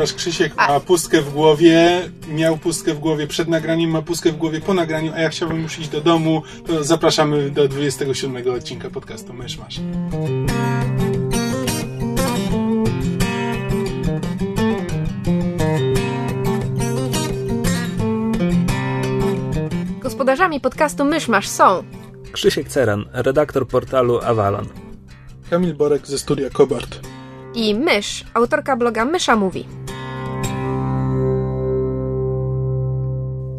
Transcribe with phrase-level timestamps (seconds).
[0.00, 4.36] Ponieważ Krzysiek ma pustkę w głowie, miał pustkę w głowie przed nagraniem, ma pustkę w
[4.36, 8.90] głowie po nagraniu, a ja chciałbym już iść do domu, to zapraszamy do 27 odcinka
[8.90, 9.80] podcastu Mysz Masz.
[20.00, 21.84] Gospodarzami podcastu Myszmasz są
[22.32, 24.66] Krzysiek Ceran, redaktor portalu Avalon.
[25.50, 27.00] Kamil Borek ze studia Kobart.
[27.54, 29.79] i Mysz, autorka bloga Mysza Mówi.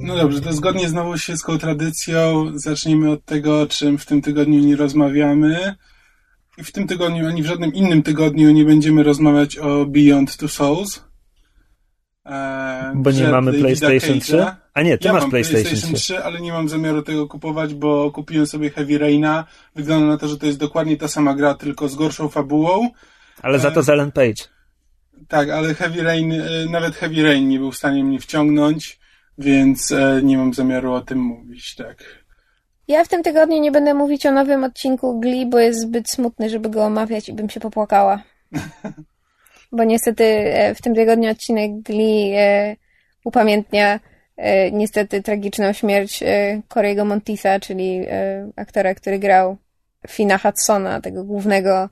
[0.01, 4.59] No dobrze, to zgodnie z nowościelską tradycją zacznijmy od tego, o czym w tym tygodniu
[4.59, 5.75] nie rozmawiamy.
[6.57, 10.47] I w tym tygodniu, ani w żadnym innym tygodniu nie będziemy rozmawiać o Beyond Two
[10.47, 11.03] Souls.
[12.25, 14.21] E, Bo nie mamy PlayStation Cage'a.
[14.21, 14.45] 3?
[14.73, 16.03] A nie, ty ja masz mam PlayStation, PlayStation 3.
[16.03, 19.45] 3, ale nie mam zamiaru tego kupować, bo kupiłem sobie Heavy Raina.
[19.75, 22.89] Wygląda na to, że to jest dokładnie ta sama gra, tylko z gorszą fabułą.
[23.41, 24.43] Ale za to z Ellen Page.
[25.27, 29.00] Tak, ale Heavy Rain, e, nawet Heavy Rain nie był w stanie mnie wciągnąć,
[29.41, 32.03] więc e, nie mam zamiaru o tym mówić, tak.
[32.87, 36.49] Ja w tym tygodniu nie będę mówić o nowym odcinku Glee, bo jest zbyt smutny,
[36.49, 38.23] żeby go omawiać i bym się popłakała.
[39.71, 42.75] Bo niestety e, w tym tygodniu odcinek Glee e,
[43.25, 43.99] upamiętnia
[44.71, 46.23] niestety tragiczną śmierć
[46.69, 48.05] Corey'ego Montisa, czyli
[48.55, 49.57] aktora, który grał
[50.07, 51.89] Fina Hudsona, tego głównego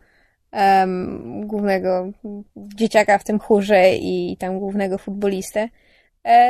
[0.51, 2.11] em, głównego
[2.55, 5.69] dzieciaka w tym chórze i tam głównego futbolistę.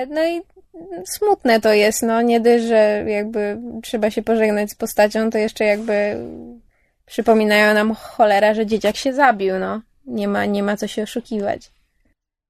[0.10, 0.42] No i
[1.06, 5.66] smutne to jest, no nie dość, że jakby trzeba się pożegnać z postacią, to jeszcze
[5.66, 6.18] jakby
[7.06, 9.82] przypominają nam cholera, że dzieciak się zabił, no.
[10.06, 11.72] Nie ma, nie ma co się oszukiwać.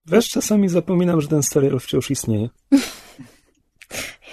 [0.05, 2.49] Wiesz, czasami zapominam, że ten serial wciąż istnieje.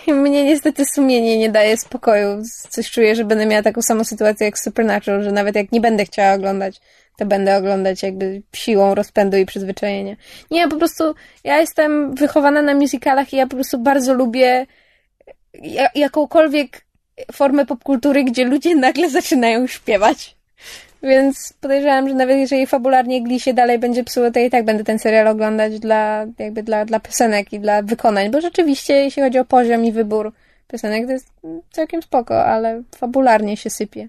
[0.06, 2.42] Mnie niestety sumienie nie daje spokoju.
[2.70, 6.04] Coś czuję, że będę miała taką samą sytuację jak Supernatural, że nawet jak nie będę
[6.04, 6.80] chciała oglądać,
[7.16, 10.16] to będę oglądać jakby siłą rozpędu i przyzwyczajenia.
[10.50, 14.66] Nie, po prostu ja jestem wychowana na musicalach i ja po prostu bardzo lubię
[15.62, 16.86] ja- jakąkolwiek
[17.32, 20.36] formę popkultury, gdzie ludzie nagle zaczynają śpiewać.
[21.02, 24.84] Więc podejrzewam, że nawet jeżeli fabularnie Glee się dalej będzie psuło, to i tak będę
[24.84, 29.38] ten serial oglądać dla, jakby dla, dla piosenek i dla wykonań, bo rzeczywiście, jeśli chodzi
[29.38, 30.32] o poziom i wybór
[30.68, 31.32] piosenek, to jest
[31.70, 34.08] całkiem spoko, ale fabularnie się sypie.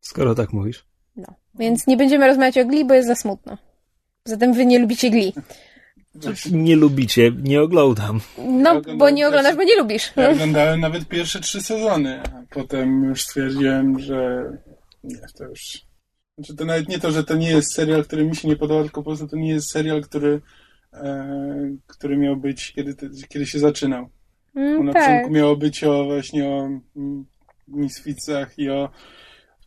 [0.00, 0.91] Skoro tak mówisz.
[1.58, 3.58] Więc nie będziemy rozmawiać o Glee, bo jest za smutno.
[4.24, 5.32] Zatem wy nie lubicie Glee.
[6.52, 8.20] Nie lubicie, nie oglądam.
[8.38, 10.12] No, bo nie oglądasz, bo nie lubisz.
[10.16, 14.50] Ja oglądałem nawet pierwsze trzy sezony, a potem już stwierdziłem, że
[15.04, 15.60] nie, to już...
[16.38, 18.82] Znaczy to nawet nie to, że to nie jest serial, który mi się nie podoba,
[18.82, 20.40] tylko po prostu to nie jest serial, który,
[20.92, 22.94] e, który miał być, kiedy,
[23.28, 24.08] kiedy się zaczynał.
[24.56, 25.02] Mm, na tak.
[25.02, 27.24] początku miało być o właśnie o mm,
[27.68, 28.90] misficach i o,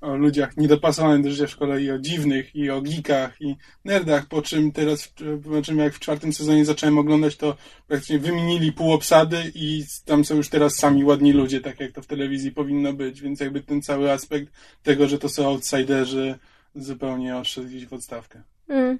[0.05, 3.55] o ludziach niedopasowanych do życia w szkole i o dziwnych i o geekach i
[3.85, 5.13] nerdach, po czym teraz,
[5.51, 7.57] po czym jak w czwartym sezonie zacząłem oglądać, to
[7.87, 12.01] praktycznie wymienili pół obsady i tam są już teraz sami ładni ludzie, tak jak to
[12.01, 16.35] w telewizji powinno być, więc jakby ten cały aspekt tego, że to są outsiderzy
[16.75, 18.41] zupełnie odszedł gdzieś w odstawkę.
[18.69, 18.99] Mm.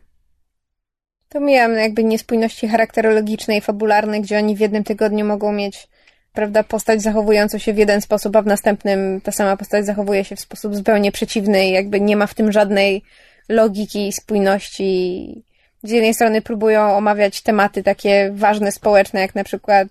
[1.30, 5.88] To miałam jakby niespójności charakterologiczne i fabularne, gdzie oni w jednym tygodniu mogą mieć,
[6.36, 10.36] prawda, postać zachowującą się w jeden sposób, a w następnym ta sama postać zachowuje się
[10.36, 13.02] w sposób zupełnie przeciwny jakby nie ma w tym żadnej
[13.50, 15.44] logiki i spójności.
[15.84, 19.88] Z jednej strony próbują omawiać tematy takie ważne społeczne, jak na przykład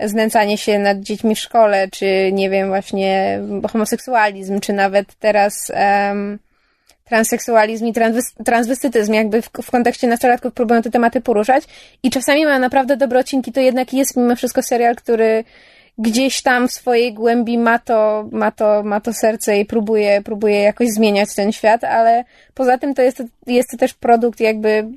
[0.00, 3.40] znęcanie się nad dziećmi w szkole, czy nie wiem, właśnie
[3.72, 6.38] homoseksualizm, czy nawet teraz em,
[7.04, 11.64] transseksualizm i transwes- transwestytyzm, jakby w, w kontekście nastolatków próbują te tematy poruszać
[12.02, 15.44] i czasami mają naprawdę dobre odcinki, to jednak jest mimo wszystko serial, który
[15.98, 20.60] gdzieś tam w swojej głębi ma to, ma to, ma to serce i próbuje, próbuje
[20.60, 22.24] jakoś zmieniać ten świat, ale
[22.54, 24.88] poza tym to jest, jest to też produkt jakby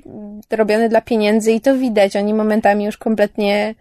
[0.50, 3.74] robiony dla pieniędzy i to widać, oni momentami już kompletnie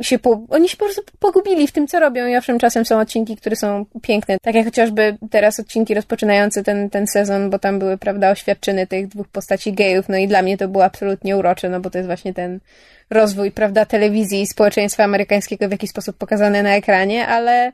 [0.00, 2.26] się po, oni się po prostu pogubili w tym, co robią.
[2.26, 6.90] I owszem, czasem są odcinki, które są piękne, tak jak chociażby teraz odcinki rozpoczynające ten,
[6.90, 10.58] ten sezon, bo tam były, prawda, oświadczyny tych dwóch postaci gejów, no i dla mnie
[10.58, 12.60] to było absolutnie urocze, no bo to jest właśnie ten
[13.10, 17.72] rozwój, prawda, telewizji i społeczeństwa amerykańskiego w jakiś sposób pokazane na ekranie, ale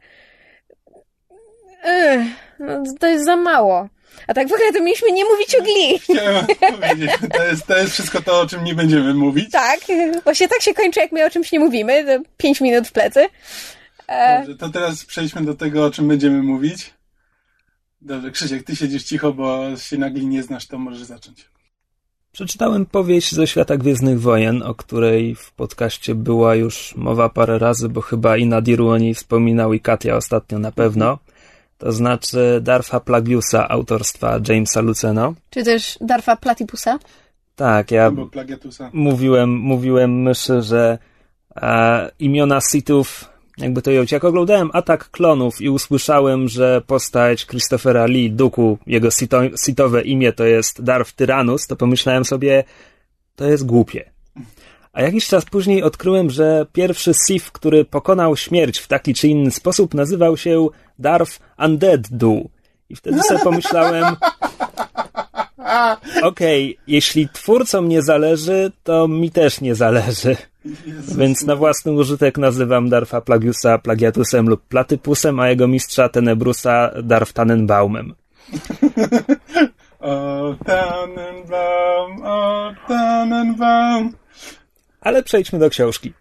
[1.87, 2.21] Ech,
[2.59, 3.89] no, to jest za mało.
[4.27, 5.99] A tak w ogóle to mieliśmy nie mówić o Glee.
[6.05, 9.51] Chciałem powiedzieć, to jest, to jest wszystko to, o czym nie będziemy mówić.
[9.51, 9.81] Tak,
[10.25, 12.05] właśnie tak się kończy, jak my o czymś nie mówimy.
[12.05, 13.27] To pięć minut w plecy.
[14.07, 16.95] E, Dobrze, to teraz przejdźmy do tego, o czym będziemy mówić.
[18.01, 21.49] Dobrze, Krzysiek, ty siedzisz cicho, bo się na Glee nie znasz, to możesz zacząć.
[22.33, 27.89] Przeczytałem powieść ze świata Gwiezdnych Wojen, o której w podcaście była już mowa parę razy,
[27.89, 31.19] bo chyba i Nadiru o niej wspominał i Katia ostatnio na pewno.
[31.79, 35.35] To znaczy Darfa Plagiusa autorstwa Jamesa Luceno.
[35.51, 36.99] czy też Darfa Platypusa.
[37.57, 38.13] Tak, ja
[38.93, 40.99] mówiłem, mówiłem myszy, że
[41.57, 43.29] e, imiona Sithów,
[43.59, 44.13] jakby to jąć.
[44.13, 50.33] Jak oglądałem Atak Klonów i usłyszałem, że postać Christophera Lee, Duku, jego sito, sitowe imię
[50.33, 52.65] to jest Darth Tyrannus, to pomyślałem sobie,
[53.37, 54.11] to jest głupie.
[54.97, 59.51] A jakiś czas później odkryłem, że pierwszy Sith, który pokonał śmierć w taki czy inny
[59.51, 62.51] sposób, nazywał się Darth Undead Du.
[62.89, 64.17] I wtedy sobie pomyślałem,
[66.23, 70.37] okej, jeśli twórcom nie zależy, to mi też nie zależy.
[70.87, 71.17] Jezus.
[71.17, 77.33] Więc na własny użytek nazywam Darfa Plagiusa Plagiatusem lub Platypusem, a jego mistrza Tenebrusa Darf
[77.33, 78.15] Tannenbaumem.
[80.01, 84.13] O Tannenbaum, o Tannenbaum.
[85.07, 86.13] Ale przejdźmy do książki.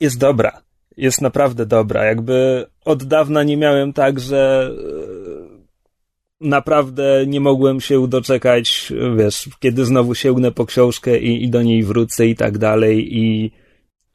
[0.00, 0.62] Jest dobra.
[0.96, 2.04] Jest naprawdę dobra.
[2.04, 9.84] Jakby od dawna nie miałem tak, że e, naprawdę nie mogłem się doczekać, wiesz, kiedy
[9.84, 13.50] znowu sięgnę po książkę i, i do niej wrócę i tak dalej i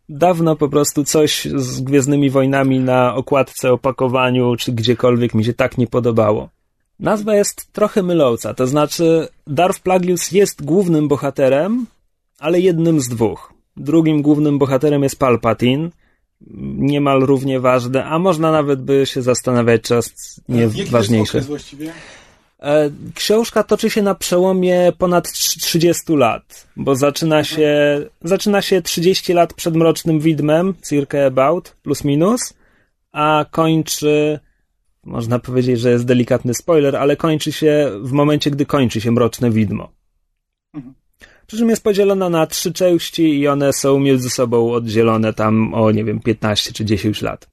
[0.09, 5.77] dawno po prostu coś z Gwiezdnymi Wojnami na okładce, opakowaniu czy gdziekolwiek mi się tak
[5.77, 6.49] nie podobało.
[6.99, 11.85] Nazwa jest trochę myląca, to znaczy Darth Plagueis jest głównym bohaterem,
[12.39, 13.53] ale jednym z dwóch.
[13.77, 15.89] Drugim głównym bohaterem jest Palpatine,
[16.77, 19.99] niemal równie ważny, a można nawet by się zastanawiać, czy
[20.49, 21.41] nie Jaki ważniejszy.
[21.41, 21.91] właściwie?
[22.59, 28.81] E, Książka toczy się na przełomie ponad trz- 30 lat, bo zaczyna się, zaczyna się
[28.81, 32.53] 30 lat przed Mrocznym Widmem, circa about, plus minus,
[33.11, 34.39] a kończy,
[35.03, 39.51] można powiedzieć, że jest delikatny spoiler, ale kończy się w momencie, gdy kończy się Mroczne
[39.51, 39.91] Widmo.
[40.73, 40.93] Mhm.
[41.53, 45.91] Przy czym jest podzielona na trzy części i one są między sobą oddzielone tam o,
[45.91, 47.49] nie wiem, 15 czy 10 lat.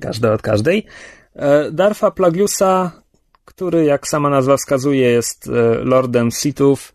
[0.00, 0.86] Każda od każdej.
[1.34, 2.92] E, Darfa Plagiusa,
[3.44, 6.94] który, jak sama nazwa wskazuje, jest e, lordem Sithów,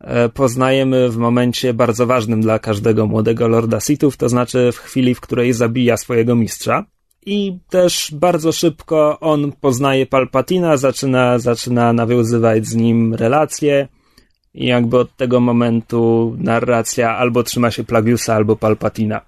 [0.00, 5.14] e, poznajemy w momencie bardzo ważnym dla każdego młodego lorda Sithów, to znaczy w chwili,
[5.14, 6.84] w której zabija swojego mistrza.
[7.26, 13.88] I też bardzo szybko on poznaje Palpatina, zaczyna, zaczyna nawiązywać z nim relacje.
[14.54, 19.20] I jakby od tego momentu narracja albo trzyma się Plagiusa, albo Palpatina.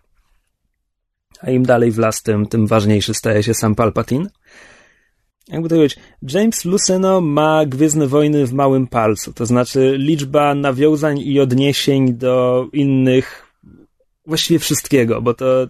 [1.40, 4.30] A im dalej w las, tym, tym ważniejszy staje się sam Palpatine.
[5.48, 11.18] Jakby to powiedzieć, James Luceno ma Gwiezdne Wojny w małym palcu, to znaczy liczba nawiązań
[11.18, 13.53] i odniesień do innych,
[14.26, 15.66] właściwie wszystkiego, bo to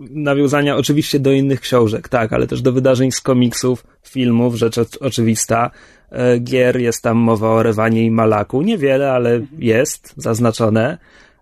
[0.00, 5.70] nawiązania oczywiście do innych książek, tak, ale też do wydarzeń z komiksów, filmów, rzecz oczywista,
[6.10, 10.98] e, gier, jest tam mowa o Rewanie i Malaku, niewiele, ale jest zaznaczone,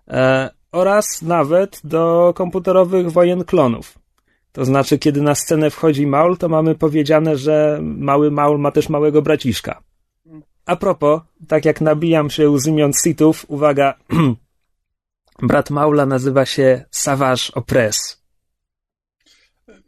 [0.07, 4.01] e, oraz nawet do komputerowych wojen klonów.
[4.51, 8.89] To znaczy, kiedy na scenę wchodzi Maul, to mamy powiedziane, że mały Maul ma też
[8.89, 9.81] małego braciszka.
[10.65, 13.93] A propos, tak jak nabijam się z imion Sithów, uwaga,
[15.41, 18.21] brat Maula nazywa się Savage Opress.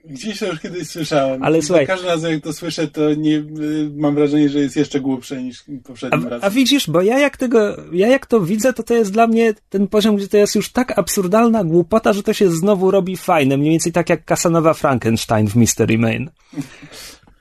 [0.05, 1.43] Gdzieś to już kiedyś słyszałem.
[1.43, 4.75] Ale Za słuchaj- każdym razem jak to słyszę, to nie, y, mam wrażenie, że jest
[4.75, 6.47] jeszcze głupsze niż poprzednim A, razem.
[6.47, 9.53] a widzisz, bo ja jak tego, ja jak to widzę, to to jest dla mnie
[9.69, 13.57] ten poziom, gdzie to jest już tak absurdalna głupota, że to się znowu robi fajne.
[13.57, 16.29] Mniej więcej tak jak Kasanowa Frankenstein w Mystery Main.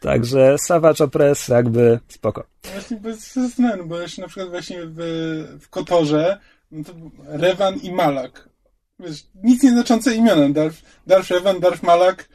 [0.00, 2.44] Także Savage Opress jakby spoko.
[2.72, 4.98] Właśnie bez względu, bo jeszcze na przykład właśnie w,
[5.60, 6.38] w Kotorze
[6.72, 6.92] no to
[7.24, 8.48] Rewan i Malak.
[8.98, 10.48] Wiesz, nic nieznaczące imiona.
[10.48, 12.28] Darf, Darf Rewan, Darf Malak.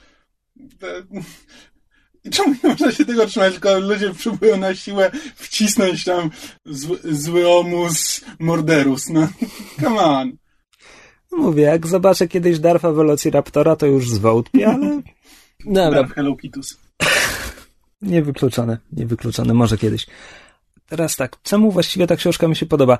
[2.23, 6.29] I czemu nie można się tego trzymać, tylko ludzie próbują na siłę wcisnąć tam
[6.65, 9.09] zły, zły omus Morderus.
[9.09, 9.27] No,
[9.81, 10.31] come on.
[11.31, 15.01] No Mówię, jak zobaczę kiedyś Darfa Velociraptora, to już zwątpię, ale...
[15.65, 16.77] Dobra, Darf Hello Kitus.
[18.01, 20.07] niewykluczone, niewykluczone, może kiedyś.
[20.89, 22.97] Teraz tak, czemu właściwie ta książka mi się podoba?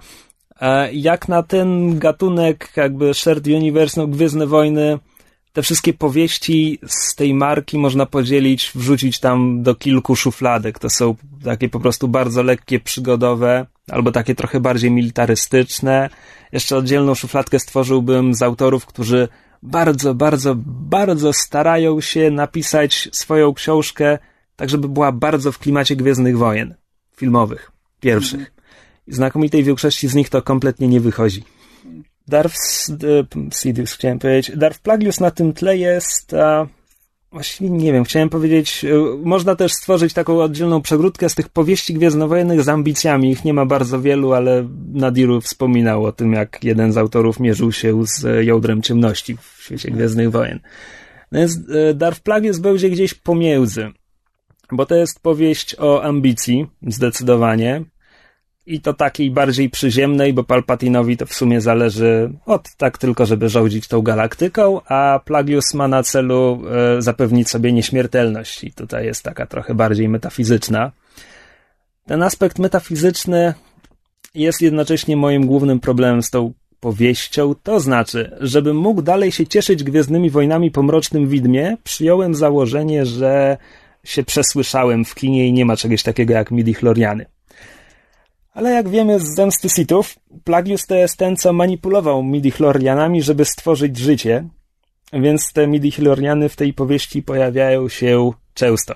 [0.62, 5.00] E, Jak na ten gatunek, jakby Shared Universe, no Gwiezdne Wojny,
[5.54, 10.80] te wszystkie powieści z tej marki można podzielić, wrzucić tam do kilku szufladek.
[10.80, 16.10] To są takie po prostu bardzo lekkie, przygodowe, albo takie trochę bardziej militarystyczne.
[16.52, 19.28] Jeszcze oddzielną szufladkę stworzyłbym z autorów, którzy
[19.64, 20.56] bardzo, bardzo,
[20.90, 24.18] bardzo starają się napisać swoją książkę
[24.56, 26.76] tak, żeby była bardzo w klimacie Gwiezdnych Wojen.
[27.16, 28.57] filmowych, pierwszych.
[29.08, 31.44] Znakomitej większości z nich to kompletnie nie wychodzi.
[32.28, 32.58] Darth
[33.54, 34.58] Sidious chciałem powiedzieć.
[34.58, 36.68] Darth Plagueis na tym tle jest a,
[37.32, 38.88] właściwie nie wiem, chciałem powiedzieć, e,
[39.24, 43.32] można też stworzyć taką oddzielną przegródkę z tych powieści gwiezdnowojennych z ambicjami.
[43.32, 47.72] Ich nie ma bardzo wielu, ale Nadiru wspominał o tym, jak jeden z autorów mierzył
[47.72, 50.60] się z jądrem ciemności w świecie Gwiezdnych Wojen.
[51.32, 53.92] No więc e, Darth Plagueis będzie gdzieś pomiędzy,
[54.72, 57.84] bo to jest powieść o ambicji, zdecydowanie,
[58.68, 63.50] i to takiej bardziej przyziemnej, bo Palpatinowi to w sumie zależy od tak tylko, żeby
[63.50, 66.62] rządzić tą galaktyką, a Plagius ma na celu
[66.98, 70.92] e, zapewnić sobie nieśmiertelność i tutaj jest taka trochę bardziej metafizyczna.
[72.06, 73.54] Ten aspekt metafizyczny
[74.36, 79.84] jest jednocześnie moim głównym problemem z tą powieścią, to znaczy, żebym mógł dalej się cieszyć
[79.84, 83.58] Gwiezdnymi Wojnami po Mrocznym Widmie, przyjąłem założenie, że
[84.04, 87.26] się przesłyszałem w kinie i nie ma czegoś takiego jak midi-chloriany.
[88.58, 93.98] Ale jak wiemy z Zemsty Sithów, Plagius to jest ten, co manipulował midi-chlorianami, żeby stworzyć
[93.98, 94.48] życie,
[95.14, 98.96] więc te midi-chloriany w tej powieści pojawiają się często.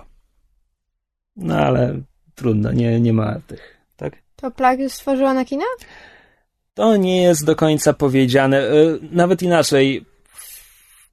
[1.35, 2.01] No ale
[2.35, 4.13] trudno, nie, nie ma tych, tak?
[4.35, 5.65] To Plagius stworzył Anakina?
[6.73, 8.57] To nie jest do końca powiedziane.
[8.57, 8.71] E,
[9.11, 10.05] nawet inaczej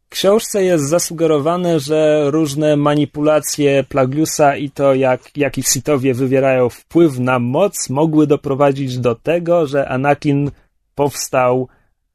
[0.09, 7.39] książce jest zasugerowane, że różne manipulacje Plagiusa i to, jak, jaki Sithowie wywierają wpływ na
[7.39, 10.51] moc, mogły doprowadzić do tego, że Anakin
[10.95, 11.69] powstał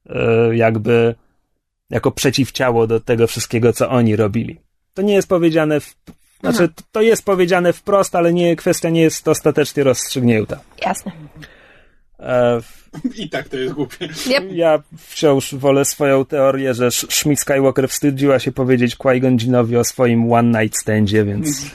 [0.10, 1.16] e, jakby
[1.90, 4.60] jako przeciwciało do tego wszystkiego, co oni robili.
[4.94, 5.96] To nie jest powiedziane w,
[6.40, 10.60] znaczy, to jest powiedziane wprost, ale nie, kwestia nie jest ostatecznie rozstrzygnięta.
[10.86, 11.12] Jasne.
[12.24, 12.62] E,
[13.15, 14.06] I tak to jest głupie.
[14.27, 14.44] Yep.
[14.51, 20.34] Ja wciąż wolę swoją teorię, że Schmidt Skywalker wstydziła się powiedzieć Qui-Gon Jinnowi o swoim
[20.34, 21.65] one night standzie, więc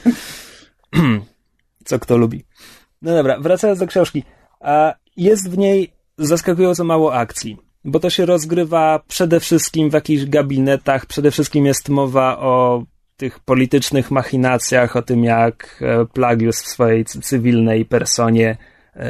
[1.85, 2.43] co kto lubi.
[3.01, 4.23] No dobra, wracając do książki.
[4.59, 10.25] A jest w niej zaskakująco mało akcji, bo to się rozgrywa przede wszystkim w jakichś
[10.25, 12.83] gabinetach, przede wszystkim jest mowa o
[13.17, 18.57] tych politycznych machinacjach, o tym jak e, Plagius w swojej cywilnej personie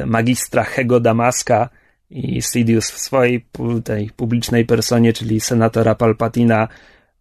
[0.06, 1.70] magistra Hego Damaska
[2.10, 3.46] i Sidious w swojej
[3.84, 6.68] tej publicznej personie, czyli senatora Palpatina,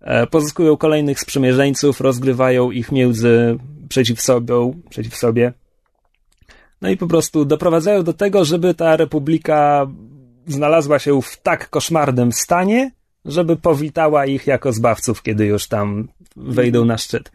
[0.01, 3.59] e, pozyskują kolejnych sprzymierzeńców, rozgrywają ich między
[3.89, 5.53] przeciw sobie, przeciw sobie.
[6.83, 9.87] No i po prostu doprowadzają do tego, żeby ta republika
[10.47, 12.91] znalazła się w tak koszmarnym stanie,
[13.25, 17.33] żeby powitała ich jako zbawców, kiedy już tam wejdą na szczyt.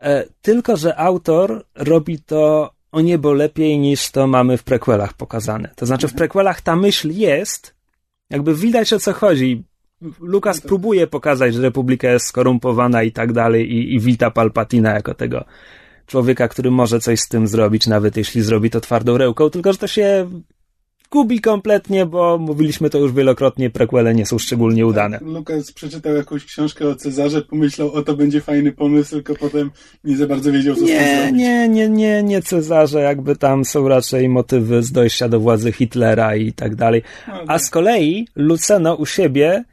[0.00, 5.68] E, tylko, że autor robi to o niebo lepiej niż to mamy w prequelach pokazane.
[5.76, 7.74] To znaczy w prequelach ta myśl jest,
[8.30, 9.64] jakby widać o co chodzi.
[10.20, 15.14] Lukas próbuje pokazać, że Republika jest skorumpowana i tak dalej i, i wita Palpatina jako
[15.14, 15.44] tego
[16.06, 19.78] człowieka, który może coś z tym zrobić, nawet jeśli zrobi to twardą ręką, tylko że
[19.78, 20.30] to się
[21.10, 25.18] gubi kompletnie, bo mówiliśmy to już wielokrotnie, prequele nie są szczególnie udane.
[25.18, 29.70] Tak, Lukas przeczytał jakąś książkę o Cezarze, pomyślał, o to będzie fajny pomysł, tylko potem
[30.04, 31.36] nie za bardzo wiedział, co nie, z tym zrobić.
[31.36, 36.36] Nie, nie, nie, nie Cezarze, jakby tam są raczej motywy z dojścia do władzy Hitlera
[36.36, 37.02] i tak dalej.
[37.28, 37.62] No, A tak.
[37.62, 39.64] z kolei Luceno u siebie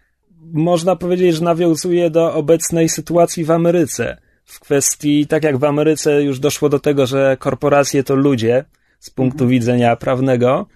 [0.54, 4.18] można powiedzieć, że nawiązuje do obecnej sytuacji w Ameryce.
[4.46, 8.66] W kwestii, tak jak w Ameryce już doszło do tego, że korporacje to ludzie
[9.00, 9.50] z punktu mhm.
[9.50, 10.68] widzenia prawnego,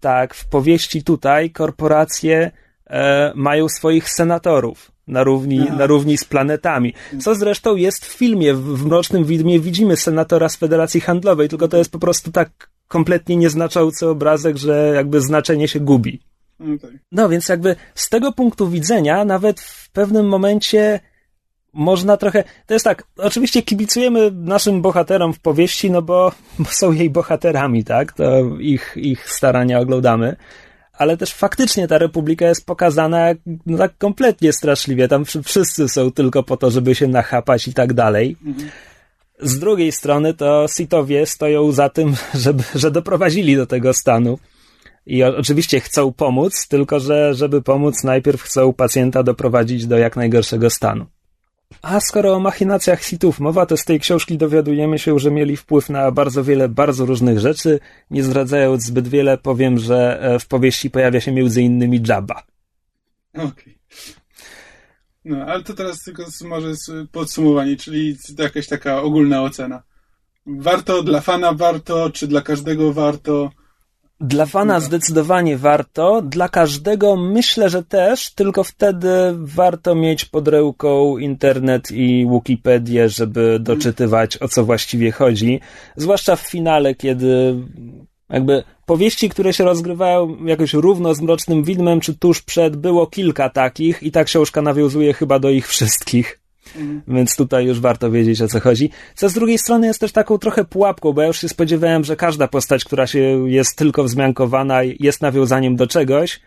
[0.00, 2.50] tak, w powieści tutaj korporacje
[2.86, 6.94] e, mają swoich senatorów na równi, na równi z planetami.
[7.20, 11.76] Co zresztą jest w filmie, w Mrocznym Widmie widzimy senatora z Federacji Handlowej, tylko to
[11.76, 16.20] jest po prostu tak kompletnie nieznaczący obrazek, że jakby znaczenie się gubi.
[17.12, 21.00] No więc jakby z tego punktu widzenia nawet w pewnym momencie
[21.76, 22.44] można trochę.
[22.66, 27.84] To jest tak, oczywiście kibicujemy naszym bohaterom w powieści, no bo, bo są jej bohaterami,
[27.84, 28.12] tak?
[28.12, 28.24] To
[28.58, 30.36] ich, ich starania oglądamy.
[30.92, 33.26] Ale też faktycznie ta republika jest pokazana
[33.66, 35.08] no tak kompletnie straszliwie.
[35.08, 38.36] Tam wszyscy są tylko po to, żeby się nachapać i tak dalej.
[39.40, 42.14] Z drugiej strony to Sitowie stoją za tym,
[42.44, 44.38] żeby, że doprowadzili do tego stanu.
[45.06, 50.70] I oczywiście chcą pomóc, tylko że żeby pomóc, najpierw chcą pacjenta doprowadzić do jak najgorszego
[50.70, 51.06] stanu.
[51.82, 55.90] A skoro o machinacjach Sithów mowa, to z tej książki dowiadujemy się, że mieli wpływ
[55.90, 57.80] na bardzo wiele, bardzo różnych rzeczy.
[58.10, 62.42] Nie zdradzając zbyt wiele, powiem, że e, w powieści pojawia się między innymi Jabba.
[63.34, 63.46] Okej.
[63.46, 63.74] Okay.
[65.24, 66.72] No, ale to teraz tylko może
[67.12, 69.82] podsumowanie, czyli jakaś taka ogólna ocena.
[70.46, 73.50] Warto, dla fana warto, czy dla każdego warto?
[74.20, 81.18] Dla fana zdecydowanie warto, dla każdego myślę, że też, tylko wtedy warto mieć pod ręką
[81.18, 85.60] internet i Wikipedię, żeby doczytywać o co właściwie chodzi.
[85.96, 87.54] Zwłaszcza w finale, kiedy
[88.30, 93.50] jakby powieści, które się rozgrywają jakoś równo z Mrocznym Widmem, czy tuż przed, było kilka
[93.50, 96.45] takich i ta książka nawiązuje chyba do ich wszystkich.
[96.78, 97.02] Mhm.
[97.08, 98.90] Więc tutaj już warto wiedzieć o co chodzi.
[99.14, 102.16] Co z drugiej strony jest też taką trochę pułapką, bo ja już się spodziewałem, że
[102.16, 106.40] każda postać, która się jest tylko wzmiankowana, jest nawiązaniem do czegoś.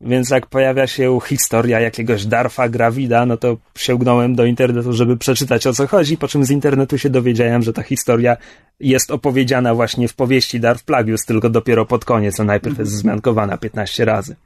[0.00, 5.66] Więc jak pojawia się historia jakiegoś Darfa Gravida, no to sięgnąłem do internetu, żeby przeczytać
[5.66, 8.36] o co chodzi, po czym z internetu się dowiedziałem, że ta historia
[8.80, 13.58] jest opowiedziana właśnie w powieści Darf Plagius, tylko dopiero pod koniec, a najpierw jest wzmiankowana
[13.58, 14.36] 15 razy.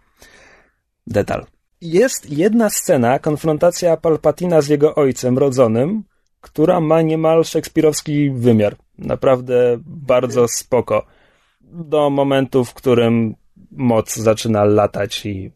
[1.07, 1.58] Detal.
[1.81, 6.05] Jest jedna scena, konfrontacja Palpatina z jego ojcem rodzonym,
[6.41, 8.77] która ma niemal szekspirowski wymiar.
[8.99, 11.07] Naprawdę bardzo spoko.
[11.61, 13.35] Do momentu, w którym
[13.71, 15.53] moc zaczyna latać i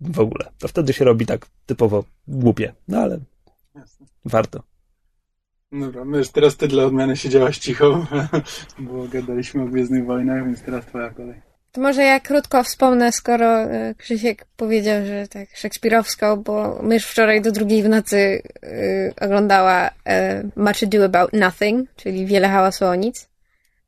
[0.00, 0.44] w ogóle.
[0.58, 2.74] To wtedy się robi tak typowo głupie.
[2.88, 3.18] No ale
[3.74, 4.06] Jasne.
[4.24, 4.62] warto.
[5.72, 8.06] Dobra, my już teraz ty dla odmiany siedziałaś cicho,
[8.78, 11.45] bo gadaliśmy o Gwiezdnych Wojnach, więc teraz twoja kolej.
[11.76, 17.40] To może ja krótko wspomnę, skoro e, Krzysiek powiedział, że tak szekspirowsko, bo mysz wczoraj
[17.42, 19.92] do drugiej w nocy y, oglądała y,
[20.56, 23.28] Much Ado About Nothing, czyli Wiele hałasu o nic,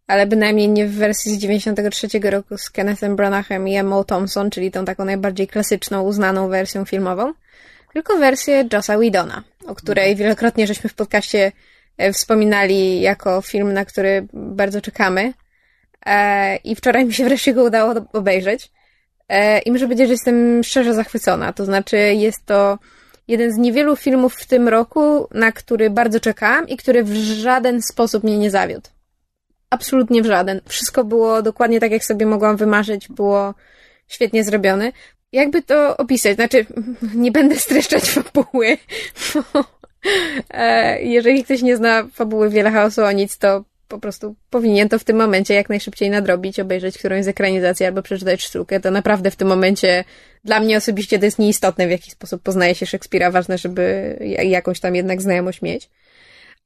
[0.06, 4.70] ale bynajmniej nie w wersji z 93 roku z Kennethem Branaghem i Emma Thompson, czyli
[4.70, 7.32] tą taką najbardziej klasyczną, uznaną wersją filmową,
[7.92, 11.52] tylko wersję Jossa Whedona, o której wielokrotnie żeśmy w podcaście
[12.12, 15.32] wspominali jako film, na który bardzo czekamy.
[16.08, 18.70] E, I wczoraj mi się wreszcie go udało obejrzeć.
[19.28, 21.52] E, I muszę powiedzieć, że jestem szczerze zachwycona.
[21.52, 22.78] To znaczy, jest to
[23.28, 27.82] jeden z niewielu filmów w tym roku, na który bardzo czekałam i który w żaden
[27.82, 28.90] sposób mnie nie zawiódł.
[29.70, 30.60] Absolutnie w żaden.
[30.66, 33.54] Wszystko było dokładnie tak, jak sobie mogłam wymarzyć, było
[34.06, 34.92] świetnie zrobione.
[35.32, 36.34] Jakby to opisać?
[36.34, 36.66] Znaczy,
[37.14, 38.78] nie będę streszczać fabuły,
[40.50, 44.98] e, jeżeli ktoś nie zna fabuły Wiele Chaosu o nic, to po prostu powinien to
[44.98, 48.80] w tym momencie jak najszybciej nadrobić, obejrzeć którąś z ekranizacji albo przeczytać sztukę.
[48.80, 50.04] To naprawdę w tym momencie
[50.44, 53.30] dla mnie osobiście to jest nieistotne, w jaki sposób poznaje się Szekspira.
[53.30, 55.90] Ważne, żeby jakąś tam jednak znajomość mieć.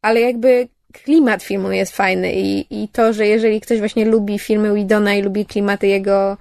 [0.03, 4.75] Ale jakby klimat filmu jest fajny i, i to, że jeżeli ktoś właśnie lubi filmy
[4.75, 6.37] Widona i lubi klimaty jego,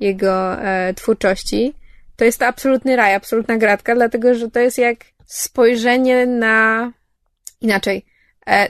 [0.00, 1.74] jego e, twórczości,
[2.16, 6.92] to jest to absolutny raj, absolutna gratka, dlatego że to jest jak spojrzenie na
[7.60, 8.04] inaczej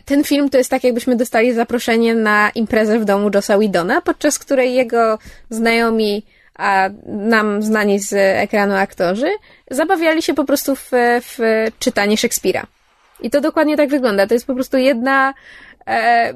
[0.04, 4.38] ten film to jest tak, jakbyśmy dostali zaproszenie na imprezę w domu Josa Widona, podczas
[4.38, 5.18] której jego
[5.50, 6.22] znajomi,
[6.54, 9.28] a nam znani z ekranu aktorzy,
[9.70, 11.38] zabawiali się po prostu w, w
[11.78, 12.66] czytanie Szekspira.
[13.20, 14.26] I to dokładnie tak wygląda.
[14.26, 15.34] To jest po prostu jedna
[15.86, 16.34] e,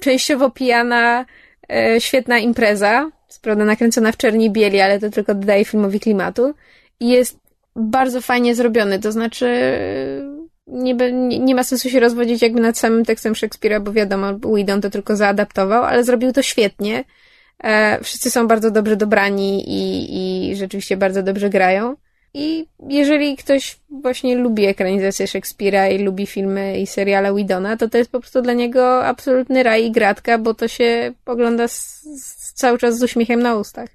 [0.00, 1.24] częściowo pijana,
[1.70, 3.10] e, świetna impreza,
[3.42, 6.54] prawda nakręcona w czerni bieli, ale to tylko dodaje filmowi klimatu.
[7.00, 7.38] I jest
[7.76, 9.46] bardzo fajnie zrobiony, to znaczy
[10.66, 10.94] nie,
[11.38, 15.16] nie ma sensu się rozwodzić jakby nad samym tekstem Szekspira, bo wiadomo, Whedon to tylko
[15.16, 17.04] zaadaptował, ale zrobił to świetnie.
[17.64, 21.96] E, wszyscy są bardzo dobrze dobrani i, i rzeczywiście bardzo dobrze grają.
[22.34, 27.98] I jeżeli ktoś właśnie lubi ekranizację Szekspira i lubi filmy i seriale Widona, to to
[27.98, 32.52] jest po prostu dla niego absolutny raj i gratka, bo to się ogląda z, z,
[32.52, 33.90] cały czas z uśmiechem na ustach.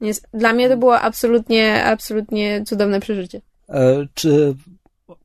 [0.00, 3.40] Więc dla mnie to było absolutnie, absolutnie cudowne przeżycie.
[3.68, 4.54] E, czy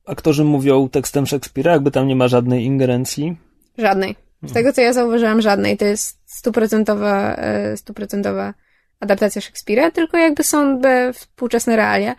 [0.06, 3.36] aktorzy mówią tekstem Szekspira, jakby tam nie ma żadnej ingerencji?
[3.78, 4.16] Żadnej.
[4.42, 5.76] Z tego, co ja zauważyłam, żadnej.
[5.76, 8.54] To jest stuprocentowa, e, stuprocentowa
[9.00, 10.80] adaptacja Szekspira, tylko jakby są
[11.12, 12.16] współczesne realia.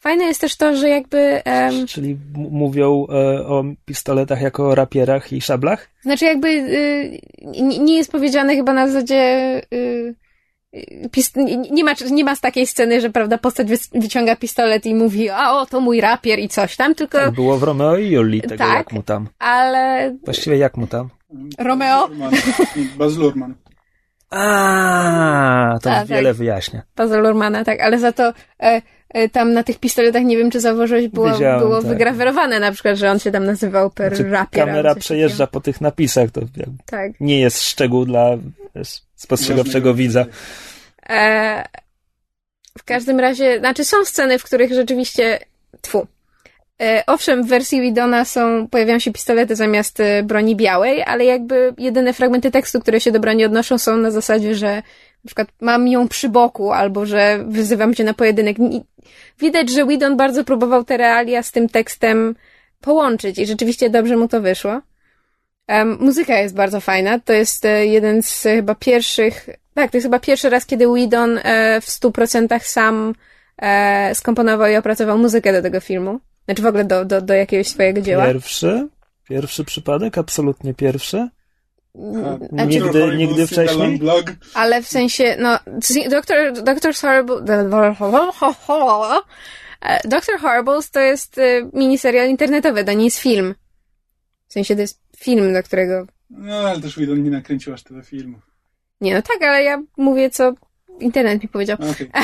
[0.00, 1.42] Fajne jest też to, że jakby...
[1.46, 5.88] Um, Czyli mówią e, o pistoletach jako o rapierach i szablach?
[6.02, 7.20] Znaczy jakby y,
[7.80, 9.62] nie jest powiedziane chyba na zasadzie...
[9.72, 10.14] Y,
[11.70, 15.52] nie ma, nie ma z takiej sceny, że prawda, postać wyciąga pistolet i mówi, a
[15.52, 17.18] o, to mój rapier i coś tam, tylko...
[17.18, 19.28] Tak było w Romeo i Juli, tego tak, jak mu tam.
[19.38, 20.14] ale...
[20.24, 21.08] Właściwie jak mu tam?
[21.58, 22.08] Romeo?
[22.98, 23.54] Baz Luhrmann.
[24.30, 26.36] A, to a, wiele tak.
[26.36, 26.82] wyjaśnia.
[26.96, 28.32] Baz Luhrmana, tak, ale za to
[28.62, 31.90] e, e, tam na tych pistoletach, nie wiem czy zauważyłeś, było, było tak.
[31.90, 34.66] wygrawerowane na przykład, że on się tam nazywał per znaczy, rapier.
[34.66, 36.40] Kamera przejeżdża po tych napisach, to
[36.86, 37.12] tak.
[37.20, 38.38] nie jest szczegół dla
[39.24, 40.26] spostrzegawczego widza.
[41.08, 41.64] E,
[42.78, 45.38] w każdym razie, znaczy są sceny, w których rzeczywiście,
[45.80, 46.06] tfu.
[46.82, 51.74] E, owszem, w wersji Widona są, pojawiają się pistolety zamiast e, broni białej, ale jakby
[51.78, 54.82] jedyne fragmenty tekstu, które się do broni odnoszą są na zasadzie, że
[55.24, 58.56] na przykład mam ją przy boku, albo że wyzywam cię na pojedynek.
[59.40, 62.34] Widać, że Widon bardzo próbował te realia z tym tekstem
[62.80, 64.80] połączyć i rzeczywiście dobrze mu to wyszło.
[65.68, 67.18] Um, muzyka jest bardzo fajna.
[67.18, 71.38] To jest e, jeden z chyba pierwszych Tak, to jest chyba pierwszy raz, kiedy Whedon
[71.42, 73.14] e, w 100% sam
[73.58, 76.20] e, skomponował i opracował muzykę do tego filmu.
[76.44, 78.26] Znaczy w ogóle do, do, do jakiegoś swojego dzieła.
[78.26, 78.88] Pierwszy?
[79.28, 80.18] Pierwszy przypadek?
[80.18, 81.28] Absolutnie pierwszy?
[81.94, 83.98] Mm, A, znaczy, Nigdy- Horrible nigdy wcześniej?
[83.98, 84.24] Blog.
[84.54, 85.58] Ale w sensie, no,
[86.10, 87.36] Doctor, Doctor's Horrible,
[89.80, 93.54] e, Doctor Horribles to jest e, miniserial internetowy, to nie jest film.
[94.48, 98.02] W sensie to jest film, do którego, No, ale też Whedon nie nakręcił aż tyle
[98.02, 98.40] filmów.
[99.00, 100.52] nie no tak, ale ja mówię, co
[101.00, 101.76] internet mi powiedział.
[101.92, 102.10] Okej.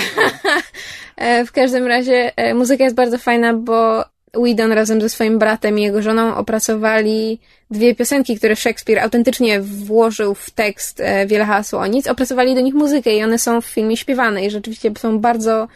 [1.17, 5.79] E, W każdym razie e, muzyka jest bardzo fajna, bo Whedon razem ze swoim bratem
[5.79, 11.79] i jego żoną opracowali dwie piosenki, które Shakespeare autentycznie włożył w tekst e, Wiele hałasu
[11.79, 12.07] o nic.
[12.07, 15.69] Opracowali do nich muzykę i one są w filmie śpiewane i rzeczywiście są bardzo,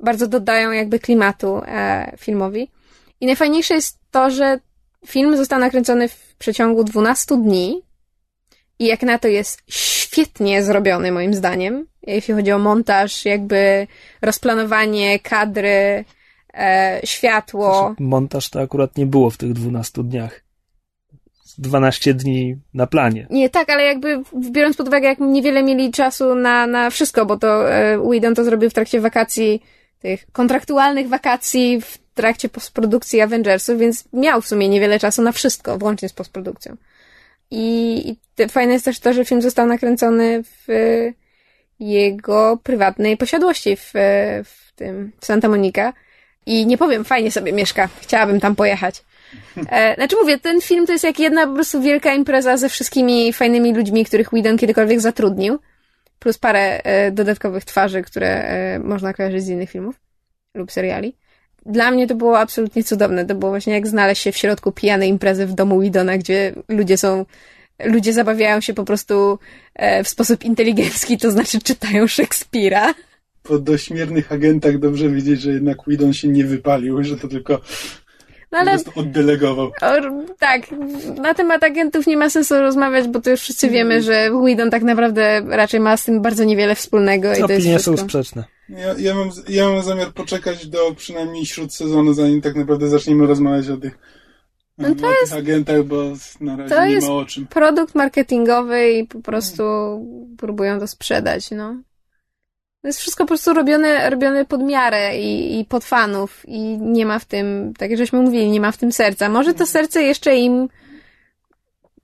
[0.00, 1.60] bardzo dodają jakby klimatu
[2.18, 2.70] filmowi.
[3.20, 4.58] I najfajniejsze jest to, że
[5.06, 7.82] film został nakręcony w przeciągu 12 dni
[8.78, 13.86] i jak na to jest świetnie zrobiony moim zdaniem, jeśli chodzi o montaż, jakby
[14.22, 16.04] rozplanowanie kadry,
[16.54, 17.86] e, światło.
[17.86, 20.44] Znaczy, Montaż to akurat nie było w tych 12 dniach.
[21.58, 23.26] 12 dni na planie.
[23.30, 27.36] Nie, tak, ale jakby biorąc pod uwagę, jak niewiele mieli czasu na, na wszystko, bo
[27.36, 29.62] to e, Whedon to zrobił w trakcie wakacji,
[29.98, 35.78] tych kontraktualnych wakacji w trakcie postprodukcji Avengersów, więc miał w sumie niewiele czasu na wszystko,
[35.78, 36.76] włącznie z postprodukcją.
[37.50, 40.66] I, i te- fajne jest też to, że film został nakręcony w
[41.80, 43.92] jego prywatnej posiadłości w,
[44.44, 45.92] w tym, w Santa Monica.
[46.46, 47.88] I nie powiem, fajnie sobie mieszka.
[48.00, 49.04] Chciałabym tam pojechać.
[49.70, 53.32] E, znaczy mówię, ten film to jest jak jedna po prostu wielka impreza ze wszystkimi
[53.32, 55.58] fajnymi ludźmi, których Whedon kiedykolwiek zatrudnił.
[56.18, 59.96] Plus parę e, dodatkowych twarzy, które e, można kojarzyć z innych filmów
[60.54, 61.16] lub seriali.
[61.66, 63.24] Dla mnie to było absolutnie cudowne.
[63.24, 66.96] To było właśnie jak znaleźć się w środku pijanej imprezy w domu Whedona, gdzie ludzie
[66.96, 67.24] są,
[67.84, 69.38] ludzie zabawiają się po prostu
[69.74, 72.94] e, w sposób inteligencki, to znaczy czytają Szekspira.
[73.42, 77.58] Po dośmiernych agentach dobrze wiedzieć, że jednak Whedon się nie wypalił, że to tylko No
[78.50, 79.66] po ale prostu oddelegował.
[79.66, 79.90] O,
[80.38, 80.62] tak,
[81.22, 84.82] na temat agentów nie ma sensu rozmawiać, bo to już wszyscy wiemy, że Whedon tak
[84.82, 88.04] naprawdę raczej ma z tym bardzo niewiele wspólnego i to jest Opinie są wszystko.
[88.04, 88.44] sprzeczne.
[88.76, 93.68] Ja, ja, mam, ja mam zamiar poczekać do przynajmniej śródsezonu, zanim tak naprawdę zaczniemy rozmawiać
[93.68, 93.98] o tych,
[94.78, 96.02] No o tych agentach, bo
[96.40, 97.46] na razie to nie jest- ma o czym.
[97.46, 99.62] Produkt marketingowy i po prostu
[100.38, 101.74] próbują to sprzedać, no.
[102.82, 107.06] To jest wszystko po prostu robione, robione pod miarę i, i pod fanów i nie
[107.06, 109.28] ma w tym, tak jak żeśmy mówili, nie ma w tym serca.
[109.28, 110.68] Może to serce jeszcze im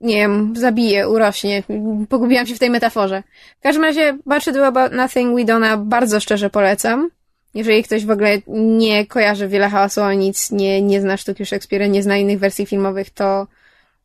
[0.01, 1.63] nie wiem, zabije, urośnie.
[2.09, 3.23] Pogubiłam się w tej metaforze.
[3.59, 4.17] W każdym razie
[4.53, 7.09] Do About Nothing Widona bardzo szczerze polecam.
[7.53, 11.87] Jeżeli ktoś w ogóle nie kojarzy wiele hałasu o nic, nie, nie zna sztuki Szekspira,
[11.87, 13.47] nie zna innych wersji filmowych, to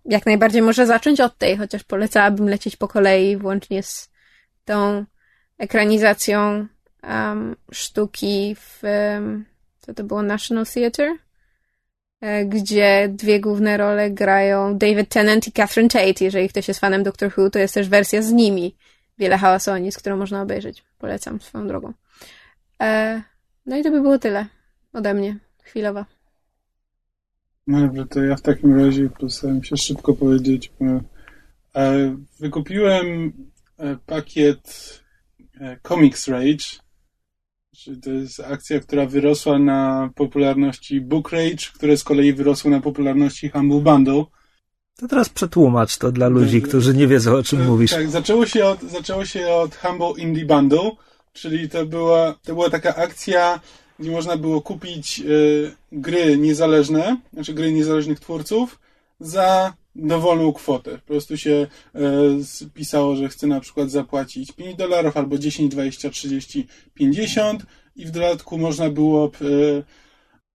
[0.05, 4.11] jak najbardziej może zacząć od tej, chociaż polecałabym lecieć po kolei, włącznie z
[4.65, 5.05] tą
[5.59, 6.67] ekranizacją
[7.03, 8.83] um, sztuki w,
[9.15, 9.45] um,
[9.79, 11.17] co to było, National Theatre?
[12.25, 16.25] E, gdzie dwie główne role grają David Tennant i Catherine Tate.
[16.25, 18.75] Jeżeli ktoś jest fanem Doctor Who, to jest też wersja z nimi.
[19.19, 20.85] Wiele hałasu o nic, którą można obejrzeć.
[20.99, 21.93] Polecam swoją drogą.
[22.83, 23.23] E,
[23.67, 24.47] no i to by było tyle
[24.93, 25.37] ode mnie.
[25.63, 26.07] Chwilowa.
[27.67, 30.73] No dobrze, to ja w takim razie postaram się szybko powiedzieć.
[31.77, 33.33] e, Wykupiłem
[34.07, 35.01] pakiet
[35.89, 36.84] Comics Rage.
[37.77, 42.81] Czyli to jest akcja, która wyrosła na popularności Book Rage, które z kolei wyrosły na
[42.81, 44.25] popularności Humble Bundle.
[44.97, 47.91] To teraz przetłumacz to dla ludzi, którzy nie wiedzą, o czym E, mówisz.
[47.91, 50.91] Tak, zaczęło się od, zaczęło się od Humble Indie Bundle,
[51.33, 53.61] czyli to była, to była taka akcja,
[53.99, 55.25] gdzie można było kupić e,
[55.93, 58.79] gry niezależne, znaczy gry niezależnych twórców
[59.21, 60.91] za dowolną kwotę.
[60.99, 62.01] Po prostu się e,
[62.41, 68.05] z- pisało, że chce na przykład zapłacić 5 dolarów albo 10, 20, 30, 50 i
[68.07, 69.83] w dodatku można było e,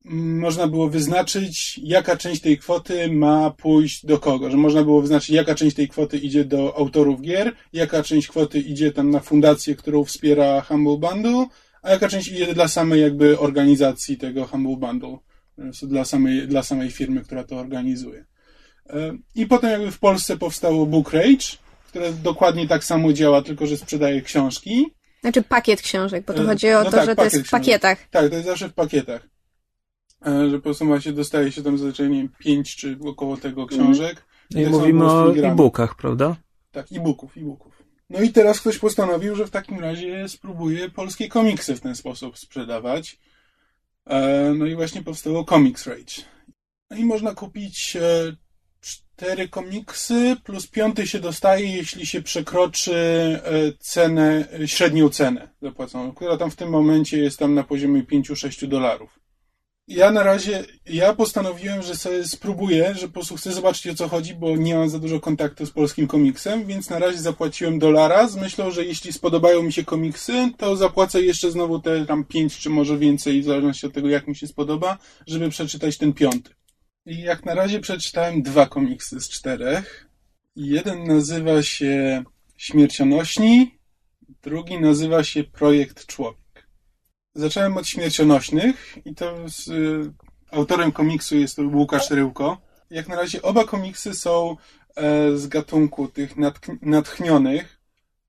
[0.05, 4.51] można było wyznaczyć, jaka część tej kwoty ma pójść do kogo.
[4.51, 8.59] Że można było wyznaczyć, jaka część tej kwoty idzie do autorów gier, jaka część kwoty
[8.59, 11.45] idzie tam na fundację, którą wspiera Humble Bundle,
[11.81, 15.17] a jaka część idzie dla samej jakby organizacji tego Humble Bundle.
[15.83, 18.25] Dla samej, dla samej firmy, która to organizuje.
[19.35, 23.77] I potem jakby w Polsce powstało Book Rage, które dokładnie tak samo działa, tylko że
[23.77, 24.85] sprzedaje książki.
[25.21, 27.39] Znaczy pakiet książek, bo tu E, chodzi o no to, tak, że to jest w
[27.43, 27.51] książek.
[27.51, 28.07] pakietach.
[28.11, 29.27] Tak, to jest zawsze w pakietach.
[30.25, 34.25] E, Że po prostu się, dostaje się tam zazwyczaj nie pięć czy około tego książek.
[34.51, 36.35] No I tak mówimy o e-bookach, prawda?
[36.71, 37.83] Tak, e-booków, e-booków.
[38.09, 42.37] No i teraz ktoś postanowił, że w takim razie spróbuje polskie komiksy w ten sposób
[42.37, 43.19] sprzedawać.
[44.05, 46.21] E, No i właśnie powstało Comics Rage.
[46.89, 47.97] No i można kupić
[48.81, 56.11] cztery komiksy, plus piąty się dostaje, jeśli się przekroczy e, cenę, e, średnią cenę zapłaconą,
[56.11, 59.19] która tam w tym momencie jest tam na poziomie 5-6 dolarów.
[59.89, 64.07] Ja na razie, ja postanowiłem, że sobie spróbuję, że po prostu chcę zobaczyć o co
[64.07, 68.27] chodzi, bo nie mam za dużo kontaktu z polskim komiksem, więc na razie zapłaciłem dolara
[68.27, 72.57] z myślą, że jeśli spodobają mi się komiksy, to zapłacę jeszcze znowu te tam pięć
[72.57, 76.58] czy może więcej, w zależności od tego jak mi się spodoba, żeby przeczytać ten piąty.
[77.05, 80.09] I jak na razie przeczytałem dwa komiksy z czterech.
[80.55, 82.23] Jeden nazywa się
[82.57, 83.79] Śmiercionośni,
[84.41, 86.67] drugi nazywa się Projekt Człowiek.
[87.35, 90.13] Zacząłem od Śmiercionośnych i to z y,
[90.51, 92.61] autorem komiksu jest Łukasz Ryłko.
[92.89, 94.57] Jak na razie oba komiksy są
[94.95, 96.35] e, z gatunku tych
[96.81, 97.79] natchnionych.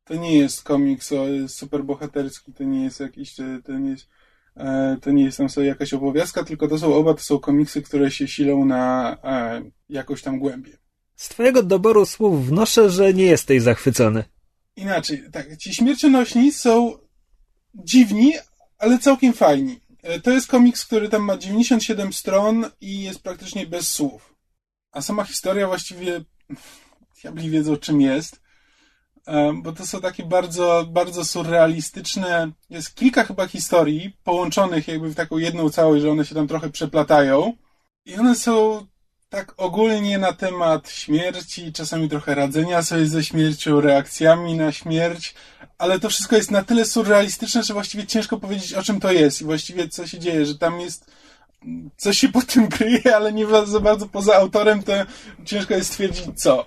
[0.04, 4.08] To nie jest komiks o, superbohaterski, to nie jest jakiś, e, to nie jest,
[5.02, 8.10] to nie jest tam sobie jakaś obowiązka, tylko to są oba to są komiksy, które
[8.10, 10.78] się silą na e, jakąś tam głębię.
[11.16, 14.24] Z twojego doboru słów wnoszę, że nie jesteś zachwycony.
[14.76, 16.98] Inaczej, tak, ci śmiercionośni są
[17.74, 18.32] dziwni,
[18.78, 19.80] ale całkiem fajni.
[20.02, 24.34] E, to jest komiks, który tam ma 97 stron i jest praktycznie bez słów.
[24.92, 26.20] A sama historia właściwie
[27.22, 28.40] diabli wiedzą czym jest, e,
[29.62, 35.38] bo to są takie bardzo, bardzo surrealistyczne, jest kilka chyba historii połączonych jakby w taką
[35.38, 37.52] jedną całość, że one się tam trochę przeplatają
[38.04, 38.86] i one są
[39.28, 45.34] tak ogólnie na temat śmierci, czasami trochę radzenia sobie ze śmiercią, reakcjami na śmierć,
[45.78, 49.40] ale to wszystko jest na tyle surrealistyczne, że właściwie ciężko powiedzieć, o czym to jest
[49.40, 51.10] i właściwie co się dzieje, że tam jest
[51.96, 54.92] coś się pod tym kryje, ale nie za bardzo poza autorem, to
[55.44, 56.66] ciężko jest stwierdzić co.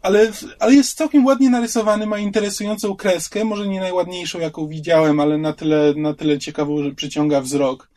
[0.00, 5.20] E, ale, ale jest całkiem ładnie narysowany, ma interesującą kreskę, może nie najładniejszą, jaką widziałem,
[5.20, 7.90] ale na tyle, na tyle ciekawą, że przyciąga wzrok.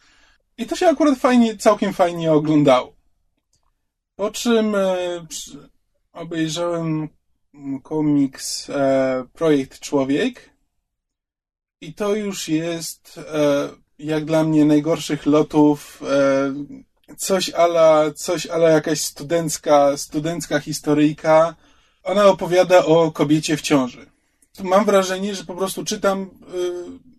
[0.57, 2.93] I to się akurat fajnie, całkiem fajnie oglądało.
[4.15, 4.97] Po czym e,
[6.13, 7.09] obejrzałem
[7.83, 10.49] komiks e, Projekt Człowiek
[11.81, 16.01] i to już jest e, jak dla mnie najgorszych lotów
[17.17, 21.55] coś ala, coś ala jakaś studencka, studencka historyjka.
[22.03, 24.05] Ona opowiada o kobiecie w ciąży.
[24.63, 26.29] Mam wrażenie, że po prostu czytam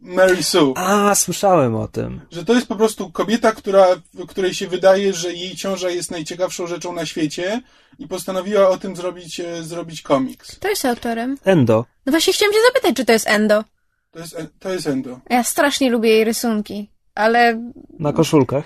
[0.00, 0.74] Mary Sue.
[0.76, 2.20] A, słyszałem o tym.
[2.30, 3.86] Że to jest po prostu kobieta, która,
[4.28, 7.62] której się wydaje, że jej ciąża jest najciekawszą rzeczą na świecie
[7.98, 10.58] i postanowiła o tym zrobić, e, zrobić komiks.
[10.58, 11.36] To jest autorem.
[11.44, 11.84] Endo.
[12.06, 13.64] No właśnie chciałem cię zapytać, czy to jest Endo.
[14.10, 15.20] To jest, to jest Endo.
[15.30, 17.70] Ja strasznie lubię jej rysunki, ale...
[17.98, 18.64] Na koszulkach?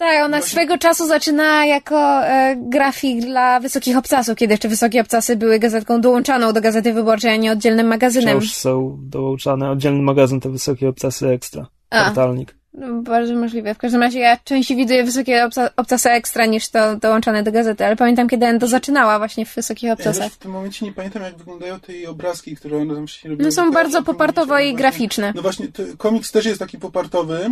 [0.00, 5.36] Tak, ona swego czasu zaczyna jako e, grafik dla Wysokich Obcasów, kiedy jeszcze Wysokie Obcasy
[5.36, 8.40] były gazetką dołączaną do Gazety Wyborczej, a nie oddzielnym magazynem.
[8.40, 11.66] Wciąż są dołączane oddzielny magazyn, te Wysokie Obcasy Ekstra.
[11.90, 12.04] A.
[12.04, 12.54] Portalnik.
[12.74, 13.74] No, bardzo możliwe.
[13.74, 17.86] W każdym razie ja częściej widuję Wysokie obca Obcasy Ekstra niż to dołączane do gazety,
[17.86, 20.24] ale pamiętam, kiedy Endo zaczynała właśnie w Wysokich Obcasach.
[20.24, 23.28] Ja w tym momencie nie pamiętam, jak wyglądają te jej obrazki, które one tam się
[23.28, 23.44] robiły.
[23.44, 25.32] No są bardzo popartowe i graficzne.
[25.36, 25.66] No właśnie,
[25.98, 27.50] komiks też jest taki popartowy,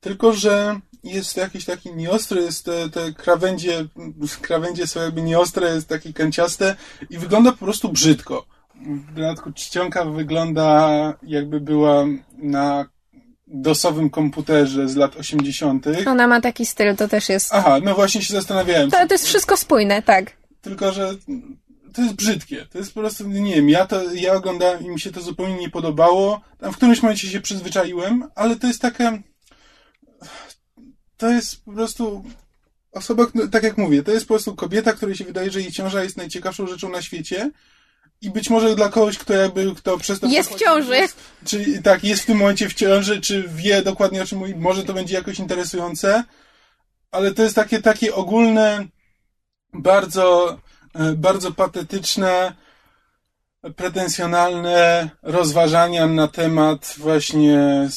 [0.00, 0.80] tylko, że
[1.14, 3.86] jest jakiś taki nieostry, jest te, te krawędzie,
[4.40, 6.76] krawędzie są jakby nieostre, jest takie kęciaste
[7.10, 8.46] i wygląda po prostu brzydko.
[9.10, 12.04] W dodatku czcionka wygląda jakby była
[12.38, 12.88] na
[13.46, 15.86] dosowym komputerze z lat 80.
[16.06, 17.54] Ona ma taki styl, to też jest.
[17.54, 18.90] Aha, no właśnie się zastanawiałem.
[18.90, 20.36] To, to jest wszystko spójne, tak.
[20.60, 21.14] Tylko, że
[21.94, 22.66] to jest brzydkie.
[22.72, 25.56] To jest po prostu, nie wiem, ja to, ja oglądałem i mi się to zupełnie
[25.56, 26.40] nie podobało.
[26.58, 29.22] Tam w którymś momencie się przyzwyczaiłem, ale to jest takie,
[31.16, 32.24] to jest po prostu
[32.92, 36.02] osoba, tak jak mówię, to jest po prostu kobieta, której się wydaje, że jej ciąża
[36.02, 37.50] jest najciekawszą rzeczą na świecie.
[38.20, 40.26] I być może dla kogoś, kto jakby, kto przez to...
[40.26, 40.96] Jest w ciąży.
[40.96, 44.54] Jest, czy tak, jest w tym momencie w ciąży, czy wie dokładnie o czym mówi,
[44.54, 46.24] może to będzie jakoś interesujące,
[47.10, 48.86] ale to jest takie, takie ogólne,
[49.72, 50.58] bardzo,
[50.94, 52.52] e, bardzo patetyczne,
[53.76, 57.88] pretensjonalne rozważania na temat właśnie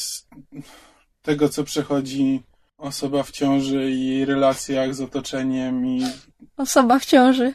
[1.22, 2.42] tego, co przechodzi
[2.80, 6.06] osoba w ciąży i jej relacjach z otoczeniem i...
[6.56, 7.52] Osoba w ciąży.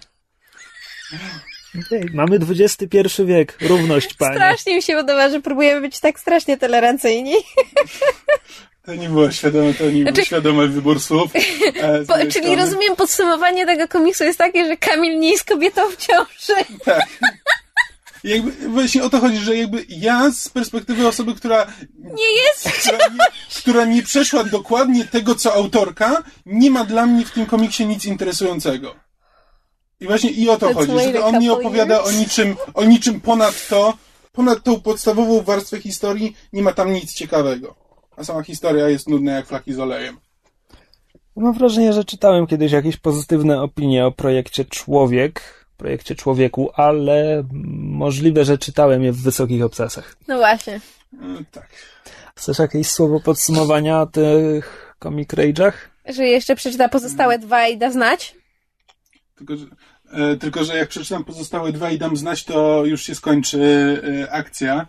[2.13, 4.35] Mamy XXI wiek, równość, panie.
[4.35, 7.35] Strasznie mi się podoba, że próbujemy być tak strasznie tolerancyjni.
[8.85, 10.15] To nie było świadome, to nie znaczy...
[10.15, 11.31] był świadomy wybór słów.
[12.07, 12.55] Po, czyli strony...
[12.55, 16.65] rozumiem, podsumowanie tego komiksu jest takie, że Kamil nie jest kobietą w ciąży.
[16.85, 17.07] Tak
[18.25, 21.67] jakby właśnie o to chodzi, że jakby ja z perspektywy osoby, która
[21.99, 23.25] nie jest, która nie,
[23.57, 28.05] która nie przeszła dokładnie tego, co autorka, nie ma dla mnie w tym komiksie nic
[28.05, 28.95] interesującego.
[29.99, 33.67] I właśnie i o to chodzi, że on nie opowiada o niczym, o niczym ponad
[33.67, 33.93] to,
[34.31, 37.75] ponad tą podstawową warstwę historii, nie ma tam nic ciekawego.
[38.17, 40.17] A sama historia jest nudna jak flaki z olejem.
[41.35, 48.45] Mam wrażenie, że czytałem kiedyś jakieś pozytywne opinie o projekcie Człowiek, projekcie Człowieku, ale możliwe,
[48.45, 50.15] że czytałem je w wysokich obcasach.
[50.27, 50.73] No właśnie.
[51.13, 51.69] E, tak.
[52.35, 55.73] Chcesz jakieś słowo podsumowania o tych comic rage'ach?
[56.05, 58.35] Że jeszcze przeczyta pozostałe dwa i da znać?
[59.35, 59.65] Tylko że,
[60.11, 63.61] e, tylko, że jak przeczytam pozostałe dwa i dam znać, to już się skończy
[64.23, 64.87] e, akcja.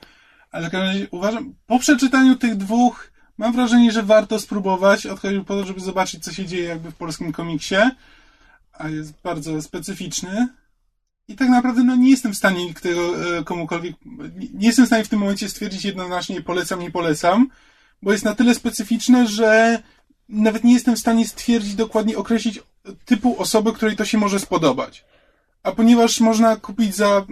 [0.51, 5.44] Ale w każdym razie uważam, po przeczytaniu tych dwóch, mam wrażenie, że warto spróbować, odchodził
[5.44, 7.77] po to, żeby zobaczyć, co się dzieje jakby w polskim komiksie,
[8.72, 10.49] a jest bardzo specyficzny.
[11.28, 13.96] I tak naprawdę no, nie jestem w stanie tego e, komukolwiek,
[14.54, 17.50] nie, jestem w stanie w tym momencie stwierdzić jednoznacznie polecam, nie polecam,
[18.02, 19.82] bo jest na tyle specyficzne, że
[20.28, 22.62] nawet nie jestem w stanie stwierdzić, dokładnie określić
[23.04, 25.04] typu osoby, której to się może spodobać.
[25.62, 27.26] A ponieważ można kupić za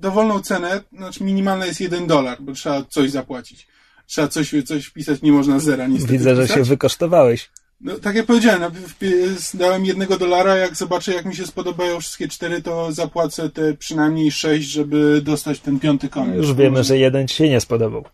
[0.00, 3.66] dowolną cenę, znaczy minimalna jest jeden dolar, bo trzeba coś zapłacić.
[4.06, 7.50] Trzeba coś, coś wpisać, nie można zera niestety Widzę, że się wykosztowałeś.
[7.80, 12.28] No, tak jak powiedziałem, wpi- dałem jednego dolara, jak zobaczę, jak mi się spodobają wszystkie
[12.28, 16.36] cztery, to zapłacę te przynajmniej sześć, żeby dostać ten piąty koniec.
[16.36, 18.04] Już wiemy, że jeden ci się nie spodobał.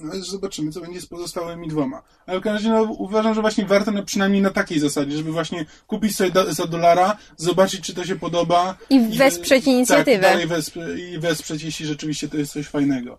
[0.00, 2.02] No, zobaczymy, co będzie z pozostałymi dwoma.
[2.26, 5.32] Ale w każdym razie no, uważam, że właśnie warto na, przynajmniej na takiej zasadzie, żeby
[5.32, 8.76] właśnie kupić sobie do, za dolara, zobaczyć, czy to się podoba.
[8.90, 10.18] I wesprzeć inicjatywę.
[10.22, 13.18] Tak, dalej wesprze, i wesprzeć, jeśli rzeczywiście to jest coś fajnego.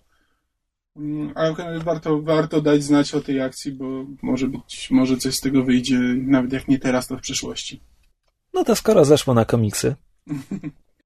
[0.96, 3.86] Mm, Ale warto, warto dać znać o tej akcji, bo
[4.22, 7.82] może być, może coś z tego wyjdzie, nawet jak nie teraz, to w przyszłości.
[8.54, 9.96] No to skoro zeszło na komiksy.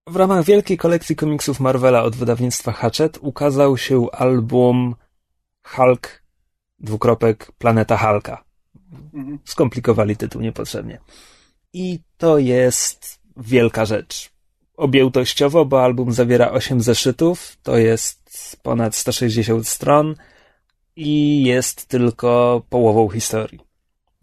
[0.08, 4.96] W ramach wielkiej kolekcji komiksów Marvela od wydawnictwa Hatchet ukazał się album
[5.64, 6.24] Hulk,
[6.80, 8.44] dwukropek, Planeta Hulka.
[9.14, 9.40] Mhm.
[9.46, 11.00] Skomplikowali tytuł niepotrzebnie.
[11.74, 14.30] I to jest wielka rzecz.
[14.78, 18.27] Objętościowo, bo album zawiera 8 zeszytów, to jest
[18.62, 20.16] ponad 160 stron
[20.96, 23.60] i jest tylko połową historii.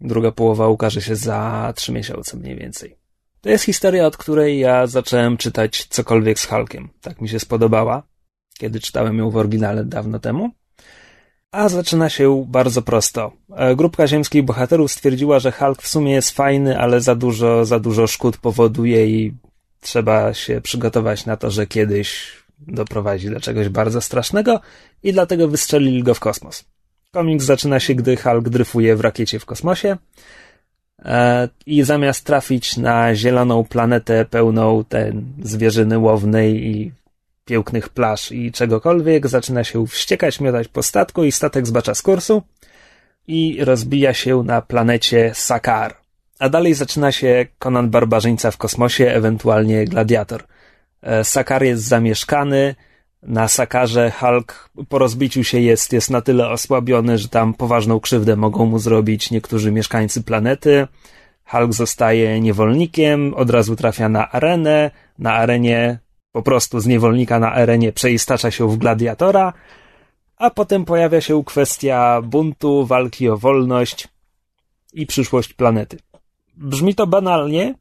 [0.01, 2.97] Druga połowa ukaże się za 3 miesiące mniej więcej.
[3.41, 6.89] To jest historia, od której ja zacząłem czytać cokolwiek z Hulkiem.
[7.01, 8.03] Tak mi się spodobała,
[8.57, 10.49] kiedy czytałem ją w oryginale dawno temu.
[11.51, 13.31] A zaczyna się bardzo prosto.
[13.55, 17.79] E, Grupka ziemskich bohaterów stwierdziła, że Hulk w sumie jest fajny, ale za dużo, za
[17.79, 19.33] dużo szkód powoduje i
[19.81, 24.59] trzeba się przygotować na to, że kiedyś doprowadzi do czegoś bardzo strasznego
[25.03, 26.65] i dlatego wystrzelili go w kosmos.
[27.11, 29.97] Komiks zaczyna się, gdy Hulk dryfuje w rakiecie w kosmosie
[31.05, 36.91] e, i zamiast trafić na zieloną planetę pełną ten zwierzyny łownej i
[37.45, 42.41] pięknych plaż i czegokolwiek, zaczyna się wściekać, miotać po statku i statek zbacza z kursu
[43.27, 45.95] i rozbija się na planecie Sakar.
[46.39, 50.43] A dalej zaczyna się Conan Barbarzyńca w kosmosie, ewentualnie Gladiator.
[51.05, 52.75] E, Sakar jest zamieszkany,
[53.23, 58.35] na Sakarze Hulk po rozbiciu się jest, jest na tyle osłabiony, że tam poważną krzywdę
[58.35, 60.87] mogą mu zrobić niektórzy mieszkańcy planety.
[61.45, 65.99] Hulk zostaje niewolnikiem, od razu trafia na arenę, na arenie
[66.31, 69.53] po prostu z niewolnika na arenie przeistacza się w gladiatora,
[70.37, 74.07] a potem pojawia się kwestia buntu, walki o wolność
[74.93, 75.97] i przyszłość planety.
[76.57, 77.75] Brzmi to banalnie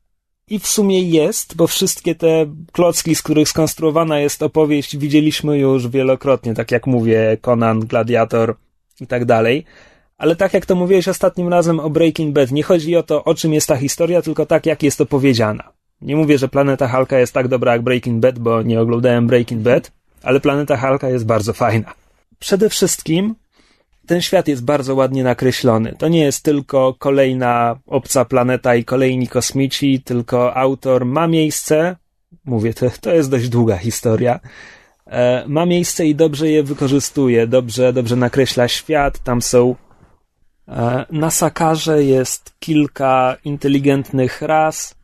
[0.51, 5.89] i w sumie jest, bo wszystkie te klocki, z których skonstruowana jest opowieść, widzieliśmy już
[5.89, 8.57] wielokrotnie, tak jak mówię, Conan, Gladiator
[9.01, 9.65] i tak dalej.
[10.19, 13.35] Ale tak jak to mówiłeś ostatnim razem o Breaking Bad, nie chodzi o to, o
[13.35, 15.73] czym jest ta historia, tylko tak, jak jest opowiedziana.
[16.01, 19.63] Nie mówię, że Planeta Halka jest tak dobra jak Breaking Bad, bo nie oglądałem Breaking
[19.63, 21.95] Bad, ale Planeta Halka jest bardzo fajna.
[22.39, 23.35] Przede wszystkim
[24.07, 25.95] ten świat jest bardzo ładnie nakreślony.
[25.99, 31.97] To nie jest tylko kolejna obca planeta i kolejni kosmici, tylko autor ma miejsce,
[32.45, 34.41] mówię, to, to jest dość długa historia,
[35.07, 39.75] e, ma miejsce i dobrze je wykorzystuje, dobrze, dobrze nakreśla świat, tam są
[40.69, 44.95] e, na Sakarze jest kilka inteligentnych ras,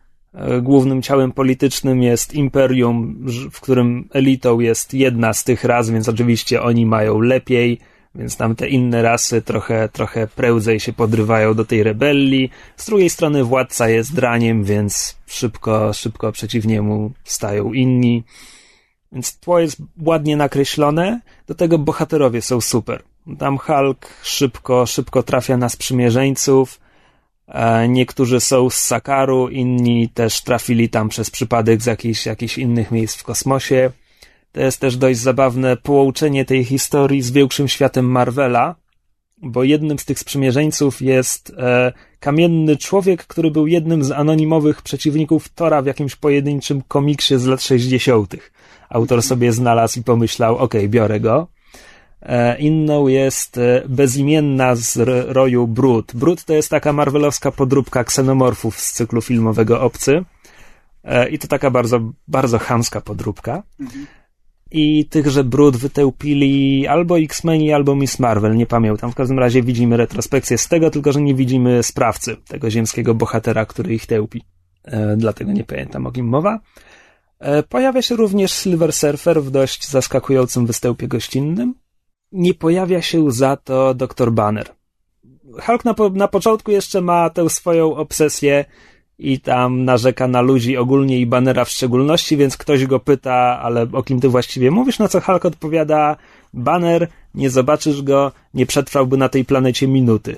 [0.62, 6.62] Głównym ciałem politycznym jest imperium, w którym elitą jest jedna z tych ras, więc oczywiście
[6.62, 7.80] oni mają lepiej,
[8.14, 12.50] więc tam te inne rasy trochę, trochę prędzej się podrywają do tej rebelii.
[12.76, 18.24] Z drugiej strony władca jest draniem, więc szybko, szybko przeciw niemu stają inni.
[19.12, 23.02] Więc tło jest ładnie nakreślone, do tego bohaterowie są super.
[23.38, 26.80] Tam Hulk szybko, szybko trafia na sprzymierzeńców,
[27.88, 33.16] Niektórzy są z Sakaru, inni też trafili tam przez przypadek z jakichś, jakichś innych miejsc
[33.16, 33.90] w kosmosie.
[34.52, 38.74] To jest też dość zabawne połączenie tej historii z większym światem Marvela,
[39.42, 45.48] bo jednym z tych sprzymierzeńców jest e, kamienny człowiek, który był jednym z anonimowych przeciwników
[45.48, 48.36] Tora w jakimś pojedynczym komiksie z lat 60.
[48.88, 51.46] Autor sobie znalazł i pomyślał, okej, biorę go.
[52.22, 54.96] E, inną jest e, bezimienna z
[55.28, 56.12] roju Brud.
[56.14, 60.24] Brud to jest taka marvelowska podróbka ksenomorfów z cyklu filmowego Obcy.
[61.04, 63.62] E, I to taka bardzo, bardzo chamska podróbka.
[63.80, 64.06] Mhm.
[64.70, 69.12] I tychże brud wytełpili albo X-Meni, albo Miss Marvel, nie pamiętam.
[69.12, 73.66] W każdym razie widzimy retrospekcję z tego, tylko że nie widzimy sprawcy, tego ziemskiego bohatera,
[73.66, 74.42] który ich tełpi.
[74.84, 76.60] E, dlatego nie pamiętam o kim mowa.
[77.38, 81.74] E, pojawia się również Silver Surfer w dość zaskakującym występie gościnnym.
[82.32, 84.32] Nie pojawia się za to Dr.
[84.32, 84.66] Banner.
[85.62, 88.64] Hulk na, po, na początku jeszcze ma tę swoją obsesję
[89.20, 93.86] i tam narzeka na ludzi ogólnie i Bannera w szczególności, więc ktoś go pyta, ale
[93.92, 94.98] o kim ty właściwie mówisz?
[94.98, 96.16] Na co Hulk odpowiada,
[96.54, 100.36] Banner, nie zobaczysz go, nie przetrwałby na tej planecie minuty.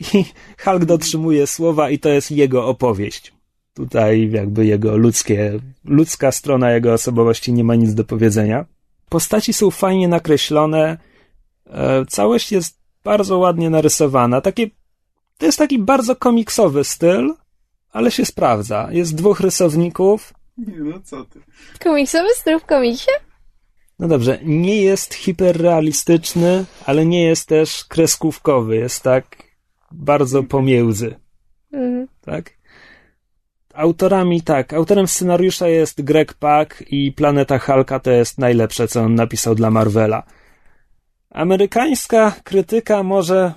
[0.00, 0.24] I
[0.64, 3.32] Hulk dotrzymuje słowa i to jest jego opowieść.
[3.74, 5.52] Tutaj jakby jego ludzkie,
[5.84, 8.64] ludzka strona jego osobowości nie ma nic do powiedzenia.
[9.08, 10.98] Postaci są fajnie nakreślone,
[11.66, 14.40] e, całość jest bardzo ładnie narysowana.
[14.40, 14.70] Takie,
[15.38, 17.34] to jest taki bardzo komiksowy styl,
[17.94, 18.88] ale się sprawdza.
[18.90, 20.32] Jest dwóch rysowników.
[20.58, 21.40] Nie, no co ty.
[21.84, 23.10] Komiksowy styl w komiksie?
[23.98, 28.76] No dobrze, nie jest hiperrealistyczny, ale nie jest też kreskówkowy.
[28.76, 29.36] Jest tak
[29.90, 31.14] bardzo pomiędzy.
[31.72, 32.08] Mhm.
[32.20, 32.50] Tak?
[33.74, 39.14] Autorami, tak, autorem scenariusza jest Greg Pak i Planeta Halka to jest najlepsze, co on
[39.14, 40.22] napisał dla Marvela.
[41.30, 43.52] Amerykańska krytyka może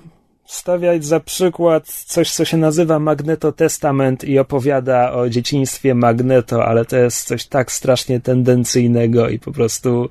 [0.48, 6.84] stawiać za przykład coś, co się nazywa Magneto Testament i opowiada o dzieciństwie Magneto, ale
[6.84, 10.08] to jest coś tak strasznie tendencyjnego i po prostu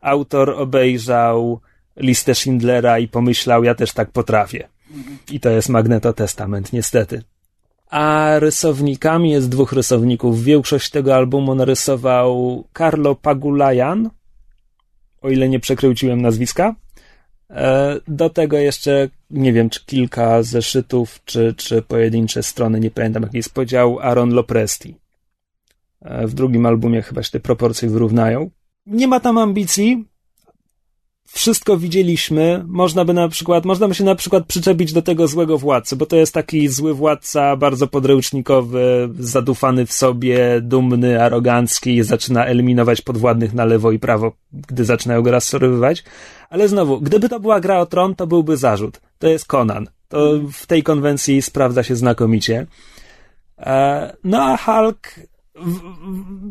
[0.00, 1.60] autor obejrzał
[1.96, 4.68] listę Schindlera i pomyślał, ja też tak potrafię.
[5.32, 7.22] I to jest Magneto Testament, niestety.
[7.90, 10.44] A rysownikami jest dwóch rysowników.
[10.44, 14.10] Większość tego albumu narysował Carlo Pagulayan,
[15.22, 16.74] o ile nie przekręciłem nazwiska.
[17.50, 23.22] E, do tego jeszcze, nie wiem, czy kilka zeszytów, czy, czy pojedyncze strony, nie pamiętam
[23.22, 24.94] jaki jest podział, Aaron Lopresti.
[26.02, 28.50] E, w drugim albumie chyba się te proporcje wyrównają.
[28.86, 30.04] Nie ma tam ambicji,
[31.36, 32.64] wszystko widzieliśmy.
[32.66, 36.06] Można by na przykład, można by się na przykład przyczepić do tego złego władcy, bo
[36.06, 43.54] to jest taki zły władca, bardzo podręcznikowy, zadufany w sobie, dumny, arogancki, zaczyna eliminować podwładnych
[43.54, 46.04] na lewo i prawo, gdy zaczynają go rozsorowywać.
[46.50, 49.00] Ale znowu, gdyby to była gra o tron, to byłby zarzut.
[49.18, 49.86] To jest Conan.
[50.08, 52.66] To w tej konwencji sprawdza się znakomicie.
[53.58, 55.14] E, no a Hulk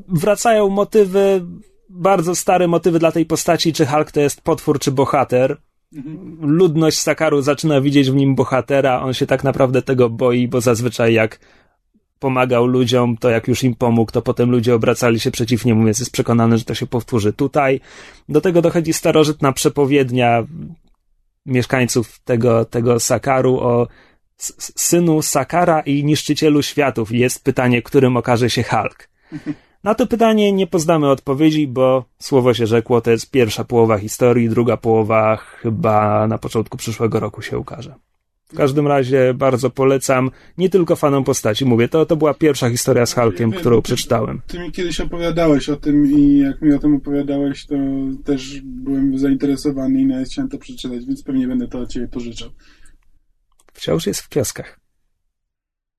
[0.08, 1.46] wracają motywy
[1.96, 5.58] bardzo stare motywy dla tej postaci, czy Hulk to jest potwór, czy bohater.
[6.42, 11.14] Ludność Sakaru zaczyna widzieć w nim bohatera, on się tak naprawdę tego boi, bo zazwyczaj
[11.14, 11.40] jak
[12.20, 16.00] pomagał ludziom, to jak już im pomógł, to potem ludzie obracali się przeciw niemu, więc
[16.00, 17.80] jest przekonany, że to się powtórzy tutaj.
[18.30, 20.44] Do tego dochodzi starożytna przepowiednia
[21.46, 23.88] mieszkańców tego, tego Sakaru o
[24.76, 27.12] synu Sakara i niszczycielu światów.
[27.12, 29.10] Jest pytanie, którym okaże się Hulk.
[29.86, 34.50] Na to pytanie nie poznamy odpowiedzi, bo słowo się rzekło, to jest pierwsza połowa historii,
[34.50, 37.96] druga połowa chyba na początku przyszłego roku się ukaże.
[38.48, 43.06] W każdym razie bardzo polecam, nie tylko fanom postaci, mówię, to, to była pierwsza historia
[43.06, 44.42] z Hulkiem, ja którą przeczytałem.
[44.48, 47.76] Ty mi kiedyś opowiadałeś o tym i jak mi o tym opowiadałeś, to
[48.24, 52.50] też byłem zainteresowany i nawet chciałem to przeczytać, więc pewnie będę to od ciebie pożyczał.
[53.74, 54.80] Wciąż jest w kioskach.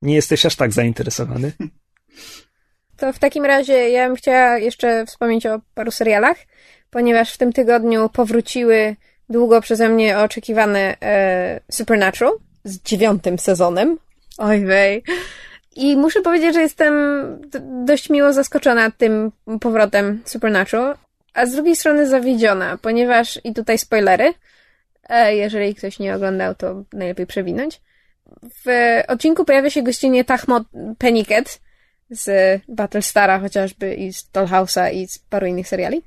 [0.02, 1.52] Nie jesteś aż tak zainteresowany?
[2.96, 6.36] To w takim razie ja bym chciała jeszcze wspomnieć o paru serialach,
[6.90, 8.96] ponieważ w tym tygodniu powróciły
[9.28, 12.32] długo przeze mnie oczekiwane e, Supernatural
[12.64, 13.98] z dziewiątym sezonem.
[14.38, 15.02] Oj wej.
[15.76, 16.94] I muszę powiedzieć, że jestem
[17.84, 20.96] dość miło zaskoczona tym powrotem Supernatural,
[21.34, 24.34] a z drugiej strony zawiedziona, ponieważ i tutaj spoilery,
[25.08, 27.80] e, jeżeli ktoś nie oglądał, to najlepiej przewinąć.
[28.64, 30.62] W odcinku pojawia się gościnnie Tahmot
[30.98, 31.60] Pennyket,
[32.10, 36.02] z Battlestara chociażby i z Dollhouse'a i z paru innych seriali.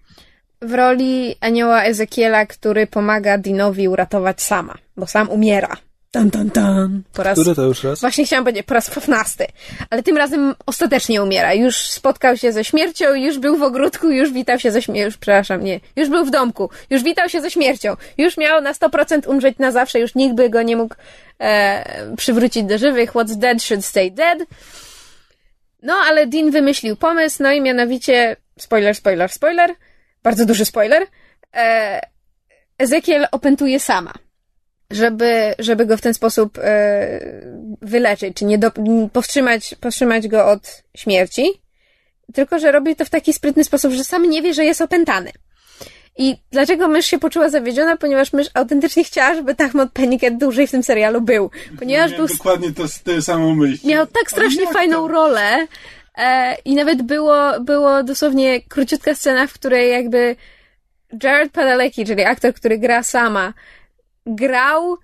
[0.62, 5.78] W roli anioła Ezekiela, który pomaga Dinowi uratować sama, bo sam umiera.
[6.12, 7.04] Tan, tan, tan.
[7.14, 8.02] Po raz, Który to już raz?
[8.02, 9.45] Właśnie chciałam powiedzieć, po raz piętnasty.
[9.89, 11.54] Ale tym razem ostatecznie umiera.
[11.54, 15.18] Już spotkał się ze śmiercią, już był w ogródku, już witał się ze śmiercią.
[15.20, 15.80] Przepraszam, nie.
[15.95, 17.95] Już był w domku, już witał się ze śmiercią.
[18.18, 20.95] Już miał na 100% umrzeć na zawsze, już nikt by go nie mógł
[21.39, 23.14] e, przywrócić do żywych.
[23.14, 24.39] What's dead should stay dead.
[25.84, 29.75] No, ale Dean wymyślił pomysł, no i mianowicie, spoiler, spoiler, spoiler,
[30.23, 31.07] bardzo duży spoiler,
[31.55, 32.01] e,
[32.77, 34.13] Ezekiel opętuje sama,
[34.91, 37.19] żeby, żeby go w ten sposób e,
[37.82, 38.71] wyleczyć, czy nie do,
[39.13, 41.61] powstrzymać, powstrzymać go od śmierci,
[42.34, 45.32] tylko że robi to w taki sprytny sposób, że sam nie wie, że jest opętany.
[46.22, 47.97] I dlaczego mysz się poczuła zawiedziona?
[47.97, 51.51] Ponieważ mysz autentycznie chciała, żeby Tahmot Pennycat dłużej w tym serialu był.
[51.80, 53.88] Ponieważ był, dokładnie to, tę samą myśl.
[53.88, 55.07] miał tak strasznie fajną to?
[55.07, 55.67] rolę
[56.17, 60.36] e, i nawet było, było dosłownie króciutka scena, w której jakby
[61.24, 63.53] Jared Padalecki, czyli aktor, który gra sama,
[64.26, 64.97] grał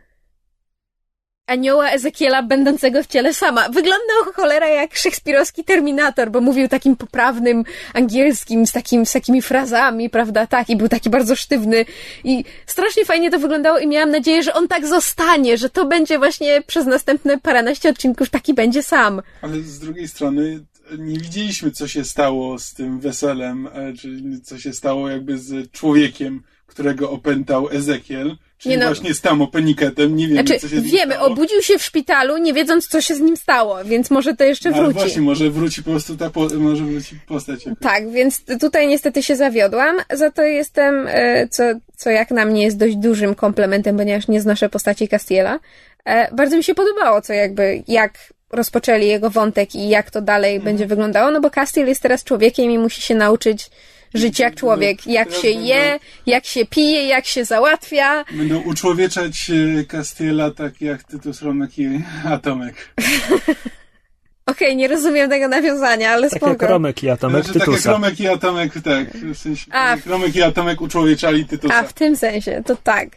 [1.48, 3.70] anioła Ezekiela będącego w ciele sama.
[3.70, 10.10] Wyglądał cholera jak szekspirowski Terminator, bo mówił takim poprawnym angielskim, z, takim, z takimi frazami,
[10.10, 11.86] prawda, tak, i był taki bardzo sztywny
[12.24, 16.18] i strasznie fajnie to wyglądało i miałam nadzieję, że on tak zostanie, że to będzie
[16.18, 19.22] właśnie przez następne paręnaście odcinków taki będzie sam.
[19.42, 20.66] Ale z drugiej strony
[20.98, 25.72] nie widzieliśmy, co się stało z tym weselem, e, czyli co się stało jakby z
[25.72, 28.86] człowiekiem, którego opętał Ezekiel, czyli Nie no.
[28.86, 30.16] właśnie z tam Peniketem.
[30.16, 31.32] Nie wiemy, Znaczy, co się z wiemy, stało.
[31.32, 34.70] obudził się w szpitalu, nie wiedząc, co się z nim stało, więc może to jeszcze
[34.70, 35.00] No, Ale wróci.
[35.00, 37.66] właśnie, może wróci po prostu ta po, może wróci postać.
[37.66, 37.80] jakoś.
[37.84, 41.64] Tak, więc tutaj niestety się zawiodłam, za to jestem, e, co,
[41.98, 45.60] co jak na mnie jest dość dużym komplementem, ponieważ nie znoszę postaci Castiela.
[46.06, 48.14] E, Bardzo mi się podobało, co jakby, jak
[48.52, 50.66] rozpoczęli jego wątek i jak to dalej Mhm.
[50.66, 53.70] będzie wyglądało, no bo Castiel jest teraz człowiekiem i musi się nauczyć
[54.16, 58.26] żyć jak człowiek, jak się je, jak się pije, jak się załatwia.
[58.32, 62.02] Będą uczłowieczać e, Castiela tak jak Tytus Romek i
[62.34, 62.76] Atomek.
[64.46, 66.52] Okej, nie rozumiem tego nawiązania, ale Tak spoko.
[66.52, 67.92] jak Romek i Atomek Znaczy, tak jak Tytusa.
[67.92, 69.08] Romek i Atomek, tak.
[69.18, 69.74] W sensie, A.
[69.88, 71.76] tak jak Romek i Atomek uczłowieczali Tytusa.
[71.76, 73.10] A, w tym sensie, to tak.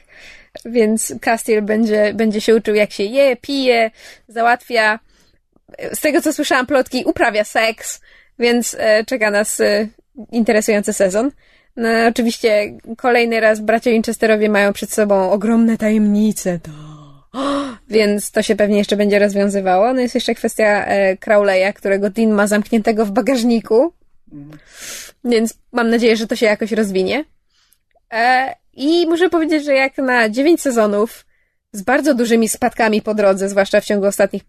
[0.64, 3.90] Więc Castiel będzie, będzie się uczył, jak się je, pije,
[4.28, 4.99] załatwia.
[5.92, 8.01] Z tego, co słyszałam, plotki, uprawia seks,
[8.38, 9.88] więc e, czeka nas e,
[10.32, 11.30] interesujący sezon.
[11.76, 16.70] No, oczywiście kolejny raz bracia Winchesterowie mają przed sobą ogromne tajemnice, to...
[17.88, 19.92] Więc to się pewnie jeszcze będzie rozwiązywało.
[19.92, 23.92] No jest jeszcze kwestia e, Crowleya, którego Dean ma zamkniętego w bagażniku.
[25.24, 27.24] Więc mam nadzieję, że to się jakoś rozwinie.
[28.12, 31.26] E, I muszę powiedzieć, że jak na 9 sezonów
[31.72, 34.42] z bardzo dużymi spadkami po drodze, zwłaszcza w ciągu ostatnich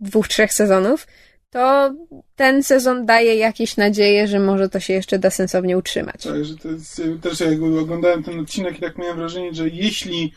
[0.00, 1.06] dwóch, trzech sezonów,
[1.50, 1.94] to
[2.36, 6.22] ten sezon daje jakieś nadzieje, że może to się jeszcze da sensownie utrzymać.
[6.22, 10.32] Tak, że to jest, też jakby oglądałem ten odcinek i tak miałem wrażenie, że jeśli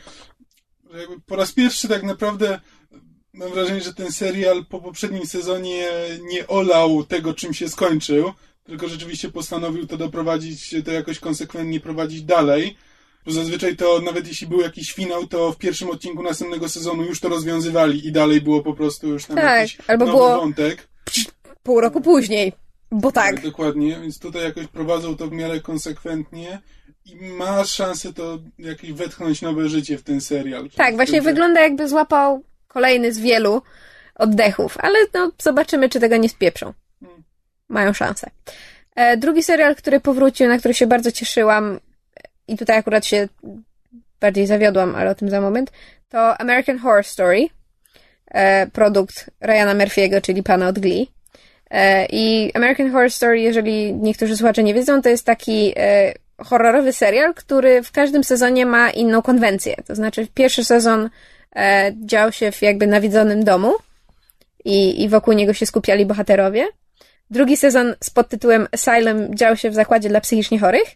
[0.92, 2.60] że jakby po raz pierwszy tak naprawdę
[3.34, 5.88] mam wrażenie, że ten serial po poprzednim sezonie
[6.32, 8.32] nie olał tego, czym się skończył,
[8.64, 12.78] tylko rzeczywiście postanowił to doprowadzić, to jakoś konsekwentnie prowadzić dalej.
[13.26, 17.20] Bo zazwyczaj to nawet jeśli był jakiś finał, to w pierwszym odcinku następnego sezonu już
[17.20, 20.88] to rozwiązywali i dalej było po prostu już tam Tak, jakiś albo nowy było- wątek.
[21.64, 22.54] Pół roku później,
[22.92, 23.42] bo tak.
[23.42, 26.62] Dokładnie, więc tutaj jakoś prowadzą to w miarę konsekwentnie
[27.06, 30.70] i ma szansę to jakieś wetchnąć nowe życie w ten serial.
[30.70, 33.62] Tak, właśnie wygląda jakby złapał kolejny z wielu
[34.16, 36.74] oddechów, ale no zobaczymy, czy tego nie spieprzą.
[37.70, 38.30] Mają szansę.
[38.96, 41.80] E, drugi serial, który powrócił, na który się bardzo cieszyłam
[42.48, 43.28] i tutaj akurat się
[44.20, 45.72] bardziej zawiodłam, ale o tym za moment,
[46.10, 47.48] to American Horror Story,
[48.74, 51.08] produkt Ryana Murphy'ego, czyli pana od Glee.
[51.72, 56.94] E, I American Horror Story, jeżeli niektórzy słuchacze nie wiedzą, to jest taki e, horrorowy
[56.94, 59.76] serial, który w każdym sezonie ma inną konwencję.
[59.86, 61.10] To znaczy, pierwszy sezon
[61.56, 63.74] e, dział się w jakby nawiedzonym domu
[64.66, 66.68] i, i wokół niego się skupiali bohaterowie.
[67.30, 70.88] Drugi sezon z podtytułem Asylum dział się w zakładzie dla psychicznie chorych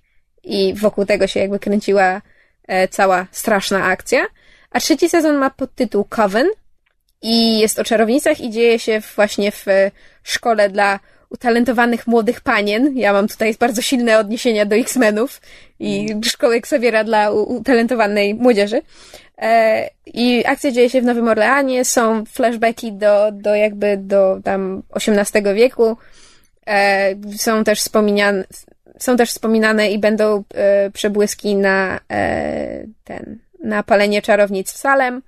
[0.44, 2.22] i wokół tego się jakby kręciła
[2.68, 4.26] e, cała straszna akcja.
[4.72, 6.48] A trzeci sezon ma podtytuł Coven
[7.26, 9.92] i jest o czarownicach i dzieje się właśnie w e,
[10.24, 11.00] szkole dla
[11.30, 12.98] utalentowanych młodych panien.
[12.98, 15.42] Ja mam tutaj bardzo silne odniesienia do X-Menów
[15.80, 18.82] i szkoły Xaviera dla utalentowanej młodzieży.
[19.38, 24.84] E, I akcja dzieje się w Nowym Orleanie, są flashbacki do, do jakby do tam
[24.96, 25.98] XVIII wieku.
[26.68, 28.44] E, są też wspominane,
[29.00, 30.44] są też wspominane i będą
[30.94, 32.00] przebłyski na
[33.04, 35.22] ten, na palenie czarownic w Salem.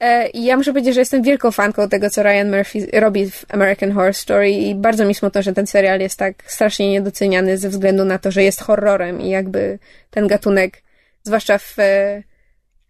[0.00, 3.44] E, I ja muszę powiedzieć, że jestem wielką fanką tego, co Ryan Murphy robi w
[3.48, 7.68] American Horror Story i bardzo mi smutno, że ten serial jest tak strasznie niedoceniany ze
[7.68, 9.78] względu na to, że jest horrorem i jakby
[10.10, 10.82] ten gatunek,
[11.22, 12.22] zwłaszcza w, e,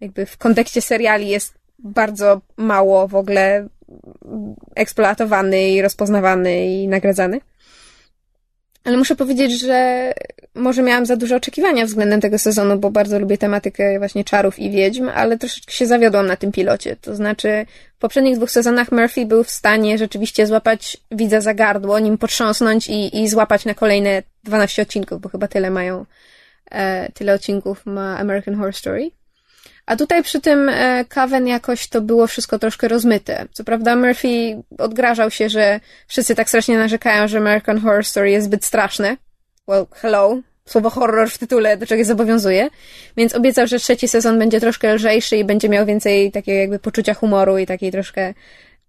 [0.00, 3.68] jakby w kontekście seriali jest bardzo mało w ogóle
[4.74, 7.40] eksploatowany i rozpoznawany i nagradzany.
[8.86, 10.12] Ale muszę powiedzieć, że
[10.54, 14.70] może miałam za duże oczekiwania względem tego sezonu, bo bardzo lubię tematykę właśnie czarów i
[14.70, 16.96] wiedźm, ale troszeczkę się zawiodłam na tym pilocie.
[16.96, 17.66] To znaczy,
[17.96, 22.88] w poprzednich dwóch sezonach Murphy był w stanie rzeczywiście złapać widza za gardło, nim potrząsnąć
[22.88, 26.06] i, i złapać na kolejne 12 odcinków, bo chyba tyle mają,
[26.70, 29.10] e, tyle odcinków ma American Horror Story.
[29.86, 33.46] A tutaj przy tym e, Coven jakoś to było wszystko troszkę rozmyte.
[33.52, 38.46] Co prawda Murphy odgrażał się, że wszyscy tak strasznie narzekają, że American Horror Story jest
[38.46, 39.16] zbyt straszne.
[39.68, 40.40] Well, hello.
[40.64, 42.68] słowo horror w tytule do czegoś zobowiązuje,
[43.16, 47.14] więc obiecał, że trzeci sezon będzie troszkę lżejszy i będzie miał więcej takiego jakby poczucia
[47.14, 48.34] humoru i takiej troszkę,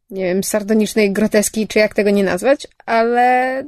[0.10, 3.64] nie wiem, sardonicznej groteski, czy jak tego nie nazwać, ale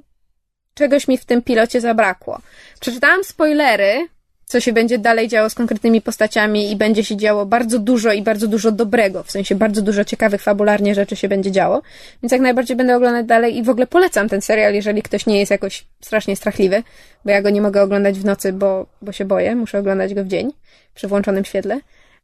[0.74, 2.42] czegoś mi w tym pilocie zabrakło.
[2.80, 4.08] Przeczytałam spoilery,
[4.50, 8.22] co się będzie dalej działo z konkretnymi postaciami i będzie się działo bardzo dużo i
[8.22, 11.82] bardzo dużo dobrego, w sensie bardzo dużo ciekawych fabularnie rzeczy się będzie działo,
[12.24, 15.40] więc jak najbardziej będę oglądać dalej i w ogóle polecam ten serial, jeżeli ktoś nie
[15.40, 16.84] jest jakoś strasznie strachliwy,
[17.26, 20.24] bo ja go nie mogę oglądać w nocy, bo, bo się boję, muszę oglądać go
[20.24, 20.52] w dzień,
[20.96, 21.80] przy włączonym świetle.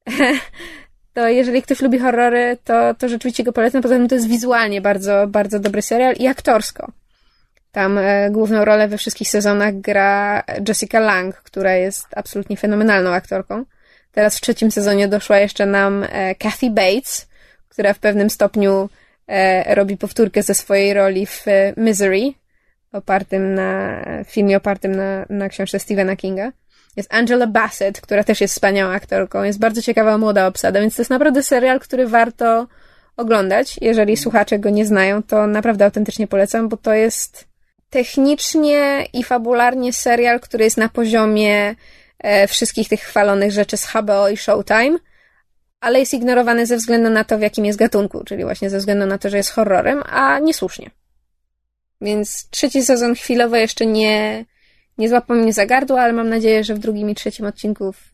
[1.14, 4.82] to jeżeli ktoś lubi horrory, to, to rzeczywiście go polecam, poza tym to jest wizualnie
[4.82, 6.92] bardzo, bardzo dobry serial i aktorsko.
[7.76, 13.66] Tam e, główną rolę we wszystkich sezonach gra Jessica Lang, która jest absolutnie fenomenalną aktorką.
[14.12, 17.28] Teraz w trzecim sezonie doszła jeszcze nam e, Kathy Bates,
[17.70, 18.90] która w pewnym stopniu
[19.28, 21.46] e, robi powtórkę ze swojej roli w
[21.78, 22.34] Misery,
[22.92, 26.52] opartym na filmie opartym na, na książce Stephena Kinga.
[26.96, 29.44] Jest Angela Bassett, która też jest wspaniałą aktorką.
[29.44, 32.68] Jest bardzo ciekawa młoda obsada, więc to jest naprawdę serial, który warto
[33.18, 33.78] oglądać.
[33.82, 37.55] Jeżeli słuchacze go nie znają, to naprawdę autentycznie polecam, bo to jest
[37.96, 41.76] technicznie i fabularnie serial, który jest na poziomie
[42.20, 45.00] e, wszystkich tych chwalonych rzeczy z HBO i Showtime,
[45.80, 49.06] ale jest ignorowany ze względu na to, w jakim jest gatunku, czyli właśnie ze względu
[49.06, 50.92] na to, że jest horrorem, a niesłusznie.
[52.02, 54.46] Więc trzeci sezon chwilowo jeszcze nie,
[54.98, 58.12] nie złapał mnie za gardło, ale mam nadzieję, że w drugim i trzecim odcinku, w,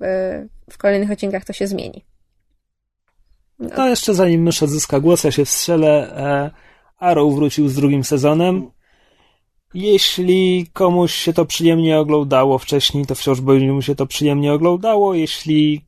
[0.71, 2.05] w kolejnych odcinkach to się zmieni.
[3.59, 3.87] No.
[3.87, 5.89] Jeszcze zanim mysz odzyska głos, ja się wstrzelę.
[6.17, 6.51] E,
[6.97, 8.71] Arrow wrócił z drugim sezonem.
[9.73, 15.13] Jeśli komuś się to przyjemnie oglądało wcześniej, to wciąż będzie mu się to przyjemnie oglądało.
[15.13, 15.81] Jeśli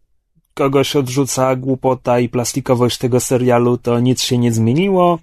[0.53, 5.19] kogoś odrzuca głupota i plastikowość tego serialu, to nic się nie zmieniło.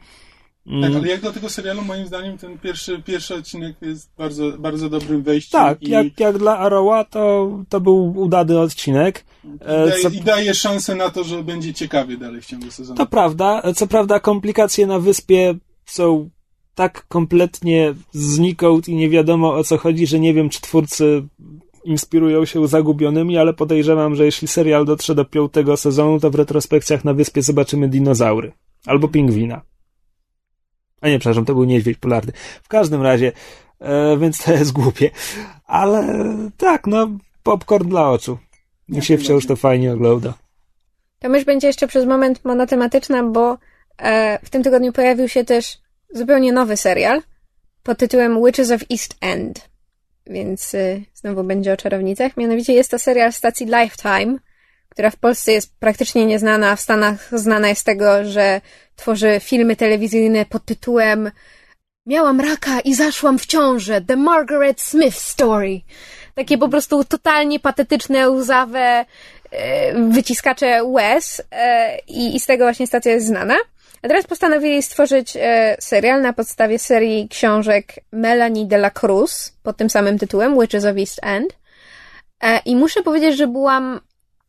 [0.67, 0.83] Mm.
[0.83, 4.89] Tak, ale jak do tego serialu, moim zdaniem, ten pierwszy, pierwszy odcinek jest bardzo, bardzo
[4.89, 5.61] dobrym wejściem.
[5.61, 5.91] Tak, i...
[5.91, 9.25] jak, jak dla Arrowa, to, to był udany odcinek.
[9.45, 10.09] I daje, co...
[10.09, 12.97] I daje szansę na to, że będzie ciekawie dalej w ciągu sezonu.
[12.97, 13.63] To prawda.
[13.77, 15.55] Co prawda, komplikacje na wyspie
[15.87, 16.31] są
[16.81, 21.23] tak kompletnie znikąd i nie wiadomo o co chodzi, że nie wiem, czy twórcy
[21.85, 27.05] inspirują się zagubionymi, ale podejrzewam, że jeśli serial dotrze do piątego sezonu, to w retrospekcjach
[27.05, 28.53] na wyspie zobaczymy dinozaury
[28.87, 29.61] albo pingwina.
[31.01, 32.33] A nie, przepraszam, to był niedźwiedź polarny.
[32.63, 33.33] W każdym razie,
[33.81, 35.11] e, więc to jest głupie.
[35.65, 36.27] Ale
[36.57, 37.11] tak, no,
[37.43, 38.39] popcorn dla oczu.
[38.89, 40.35] Mi się wciąż to fajnie ogląda.
[41.19, 43.59] To myśl będzie jeszcze przez moment monotematyczna, bo
[43.99, 45.79] e, w tym tygodniu pojawił się też
[46.15, 47.23] zupełnie nowy serial
[47.83, 49.69] pod tytułem Witches of East End.
[50.27, 52.37] Więc y, znowu będzie o czarownicach.
[52.37, 54.39] Mianowicie jest to serial stacji Lifetime,
[54.89, 58.61] która w Polsce jest praktycznie nieznana, a w Stanach znana jest tego, że
[58.97, 61.31] tworzy filmy telewizyjne pod tytułem
[62.07, 64.01] Miałam raka i zaszłam w ciążę.
[64.01, 65.81] The Margaret Smith Story.
[66.35, 69.05] Takie po prostu totalnie patetyczne, łzawe
[69.51, 71.43] e, wyciskacze łez
[72.09, 73.57] i, i z tego właśnie stacja jest znana.
[74.03, 79.77] A teraz postanowili stworzyć e, serial na podstawie serii książek Melanie de la Cruz pod
[79.77, 81.57] tym samym tytułem, Witches of East End.
[82.41, 84.01] E, I muszę powiedzieć, że byłam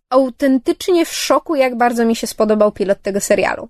[0.10, 3.70] autentycznie w szoku, jak bardzo mi się spodobał pilot tego serialu.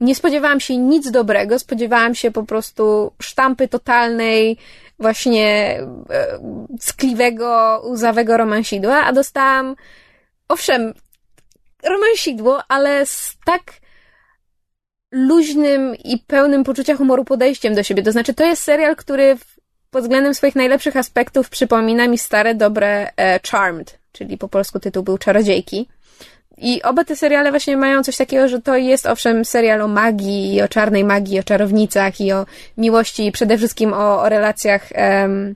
[0.00, 4.56] Nie spodziewałam się nic dobrego, spodziewałam się po prostu sztampy totalnej,
[4.98, 5.46] właśnie
[6.10, 6.38] e,
[6.80, 9.76] ckliwego, łzawego romansidła, a dostałam,
[10.48, 10.94] owszem,
[11.82, 13.62] romansidło, ale z tak
[15.10, 18.02] luźnym i pełnym poczucia humoru podejściem do siebie.
[18.02, 19.36] To znaczy, to jest serial, który
[19.90, 25.02] pod względem swoich najlepszych aspektów przypomina mi stare, dobre e, Charmed, czyli po polsku tytuł
[25.02, 25.88] był Czarodziejki.
[26.58, 30.62] I oba te seriale właśnie mają coś takiego, że to jest owszem serial o magii,
[30.62, 32.46] o czarnej magii, o czarownicach i o
[32.76, 35.54] miłości i przede wszystkim o, o relacjach em,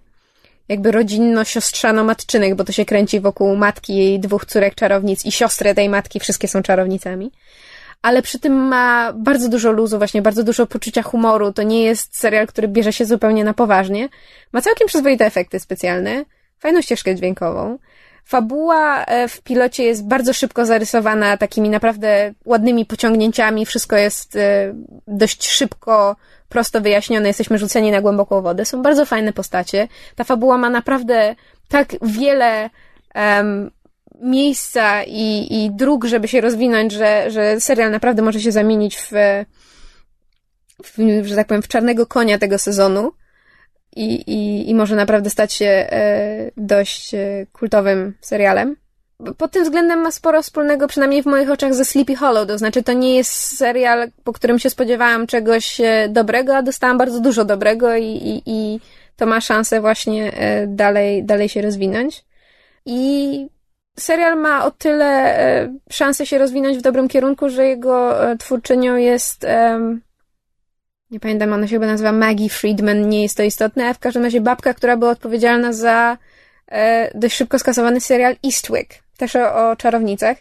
[0.69, 5.89] jakby rodzinno-siostrzano-matczynych, bo to się kręci wokół matki jej dwóch córek czarownic i siostry tej
[5.89, 7.31] matki, wszystkie są czarownicami
[8.05, 11.53] ale przy tym ma bardzo dużo luzu, właśnie bardzo dużo poczucia humoru.
[11.53, 14.09] To nie jest serial, który bierze się zupełnie na poważnie.
[14.53, 16.25] Ma całkiem przyzwoite efekty specjalne,
[16.59, 17.79] fajną ścieżkę dźwiękową.
[18.25, 23.67] Fabuła e, w pilocie jest bardzo szybko zarysowana, takimi naprawdę ładnymi pociągnięciami.
[23.67, 24.75] Wszystko jest e,
[25.09, 26.17] dość szybko,
[26.49, 27.29] prosto wyjaśnione.
[27.29, 28.65] Jesteśmy rzuceni na głęboką wodę.
[28.65, 29.89] Są bardzo fajne postacie.
[30.17, 31.35] Ta fabuła ma naprawdę
[31.69, 32.71] tak wiele
[33.15, 33.71] um,
[34.21, 39.11] miejsca i, i dróg, żeby się rozwinąć, że, że serial naprawdę może się zamienić w,
[40.85, 43.13] w, że tak powiem, w czarnego konia tego sezonu
[43.97, 48.77] i, i, i może naprawdę stać się e, dość e, kultowym serialem.
[49.39, 52.49] pod tym względem ma sporo wspólnego, przynajmniej w moich oczach, ze Sleepy Hollow.
[52.49, 56.99] To znaczy, to nie jest serial, po którym się spodziewałam czegoś e, dobrego, a dostałam
[56.99, 58.81] bardzo dużo dobrego i, i, i
[59.17, 60.33] to ma szansę właśnie
[60.67, 62.25] dalej, dalej się rozwinąć.
[62.87, 63.54] I
[63.99, 69.47] serial ma o tyle e, szansę się rozwinąć w dobrym kierunku, że jego twórczynią jest.
[71.11, 74.25] Nie pamiętam, ona się chyba nazywa Maggie Friedman, nie jest to istotne, a w każdym
[74.25, 76.19] razie babka, która była odpowiedzialna za
[77.15, 80.37] dość szybko skasowany serial Eastwick też o, o czarownicach,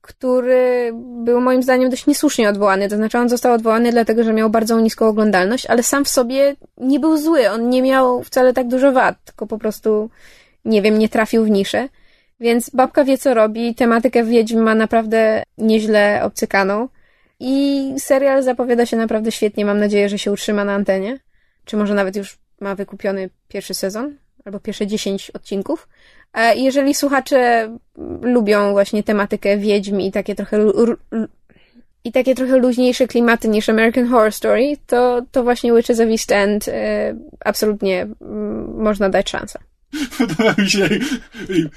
[0.00, 0.92] który
[1.24, 2.88] był moim zdaniem dość niesłusznie odwołany.
[2.88, 6.56] To znaczy, on został odwołany dlatego, że miał bardzo niską oglądalność, ale sam w sobie
[6.78, 7.50] nie był zły.
[7.50, 10.10] On nie miał wcale tak dużo wad, tylko po prostu,
[10.64, 11.88] nie wiem, nie trafił w niszę.
[12.40, 13.74] Więc babka wie, co robi.
[13.74, 16.88] Tematykę wiedźm ma naprawdę nieźle obcykaną.
[17.40, 19.64] I serial zapowiada się naprawdę świetnie.
[19.64, 21.18] Mam nadzieję, że się utrzyma na antenie.
[21.64, 24.16] Czy może nawet już ma wykupiony pierwszy sezon?
[24.44, 25.88] Albo pierwsze 10 odcinków.
[26.56, 27.70] Jeżeli słuchacze
[28.22, 30.58] lubią właśnie tematykę wiedźm i takie trochę
[32.04, 36.32] i takie trochę luźniejsze klimaty niż American Horror Story, to, to właśnie Witches of East
[36.32, 38.06] End e, absolutnie
[38.74, 39.58] można dać szansę.
[40.18, 40.88] Podoba mi się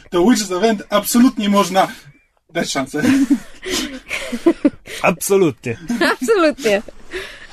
[0.10, 1.88] to Witches of End absolutnie można
[2.50, 3.02] dać szansę.
[5.02, 5.78] absolutnie.
[6.12, 6.82] absolutnie.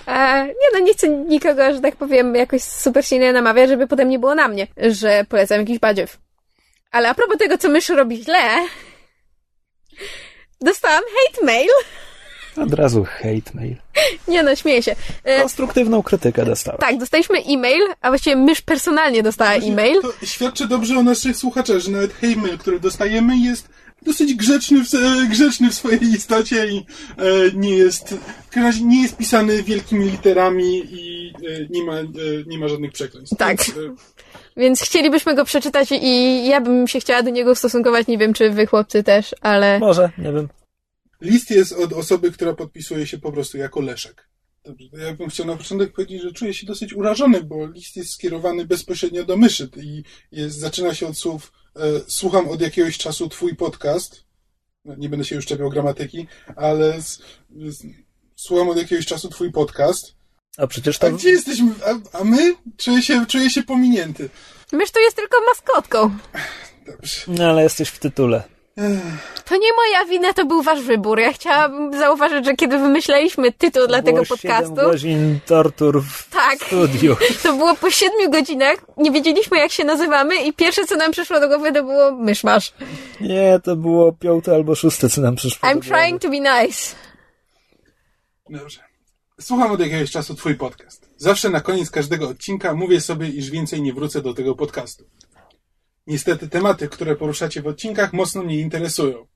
[0.06, 4.08] E, nie no, nie chcę nikogo, że tak powiem, jakoś super silnie namawiać, żeby potem
[4.08, 6.18] nie było na mnie, że polecam jakiś badziew.
[6.90, 8.66] Ale a propos tego, co mysz robi źle,
[10.60, 11.70] dostałam hate mail.
[12.56, 13.76] Od razu hate mail.
[14.28, 14.96] Nie no, śmieję się.
[15.24, 16.80] E, Konstruktywną krytykę dostałem.
[16.80, 20.02] Tak, dostaliśmy e-mail, a właściwie mysz personalnie dostała e-mail.
[20.02, 23.68] To świadczy dobrze o naszych słuchaczach, że nawet hate mail, który dostajemy jest
[24.02, 26.82] dosyć grzeczny w, e, grzeczny w swojej istocie i e,
[27.54, 28.14] nie jest
[28.46, 32.04] w każdym razie nie jest pisany wielkimi literami i e, nie, ma, e,
[32.46, 33.36] nie ma żadnych przekleństw.
[33.36, 33.56] Tak.
[33.56, 33.94] Więc, e,
[34.56, 38.06] więc chcielibyśmy go przeczytać i ja bym się chciała do niego ustosunkować.
[38.06, 39.78] Nie wiem, czy wy chłopcy też, ale.
[39.78, 40.48] Może, nie wiem.
[41.20, 44.28] List jest od osoby, która podpisuje się po prostu jako Leszek.
[44.64, 47.96] Dobrze, to ja bym chciał na początek powiedzieć, że czuję się dosyć urażony, bo list
[47.96, 50.02] jest skierowany bezpośrednio do myszy i
[50.32, 54.24] jest, zaczyna się od słów e, słucham od jakiegoś czasu twój podcast.
[54.84, 57.82] No, nie będę się już czepiał gramatyki, ale z, z,
[58.36, 60.14] słucham od jakiegoś czasu twój podcast.
[60.56, 61.06] A przecież to...
[61.06, 61.72] A gdzie jesteśmy?
[61.86, 62.54] A, a my?
[62.76, 64.30] Czuję się, czuję się pominięty.
[64.72, 66.18] Mysz to jest tylko maskotką.
[66.86, 67.20] Dobrze.
[67.28, 68.53] No ale jesteś w tytule.
[69.44, 71.18] To nie moja wina, to był wasz wybór.
[71.18, 74.74] Ja chciałabym zauważyć, że kiedy wymyślaliśmy tytuł dla tego podcastu.
[74.74, 77.16] godzin tortur w tak, studiu.
[77.42, 78.76] To było po siedmiu godzinach.
[78.96, 82.72] Nie wiedzieliśmy, jak się nazywamy, i pierwsze, co nam przyszło do głowy, to było myszmasz.
[83.20, 85.68] Nie, to było piąte albo szóste, co nam przyszło.
[85.68, 86.96] I'm trying to be nice.
[88.50, 88.80] Dobrze.
[89.40, 91.08] Słucham od jakiegoś czasu Twój podcast.
[91.16, 95.04] Zawsze na koniec każdego odcinka mówię sobie, iż więcej nie wrócę do tego podcastu.
[96.06, 99.26] Niestety tematy, które poruszacie w odcinkach, mocno mnie interesują.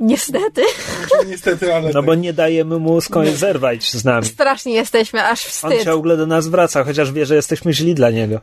[0.00, 0.62] Niestety.
[0.98, 1.86] Znaczy, niestety, ale.
[1.86, 2.04] No tak.
[2.04, 4.26] bo nie dajemy mu skąd zerwać z nami.
[4.26, 5.72] Strasznie jesteśmy, aż wstyd.
[5.72, 8.40] On ciągle do nas wraca, chociaż wie, że jesteśmy źli dla niego.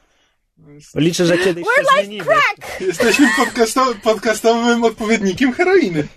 [0.95, 2.25] Liczę, że kiedyś We're się like zmienimy.
[2.25, 2.81] Crack!
[2.81, 6.07] Jesteśmy podcasto podcastowym odpowiednikiem heroiny.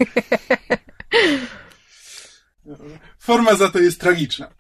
[3.19, 4.51] Forma za to jest tragiczna.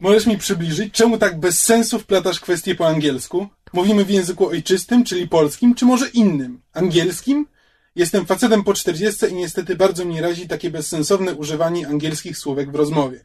[0.00, 3.48] Możesz mi przybliżyć, czemu tak bez sensu wplatasz kwestie po angielsku?
[3.74, 6.60] Mówimy w języku ojczystym, czyli polskim, czy może innym?
[6.72, 7.46] Angielskim?
[7.96, 12.74] Jestem facetem po czterdziestce i niestety bardzo mnie razi takie bezsensowne używanie angielskich słówek w
[12.74, 13.24] rozmowie.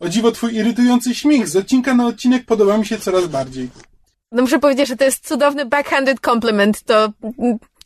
[0.00, 3.68] O dziwo, twój irytujący śmiech z odcinka na odcinek podoba mi się coraz bardziej.
[4.32, 6.82] No muszę powiedzieć, że to jest cudowny backhanded compliment.
[6.82, 7.12] To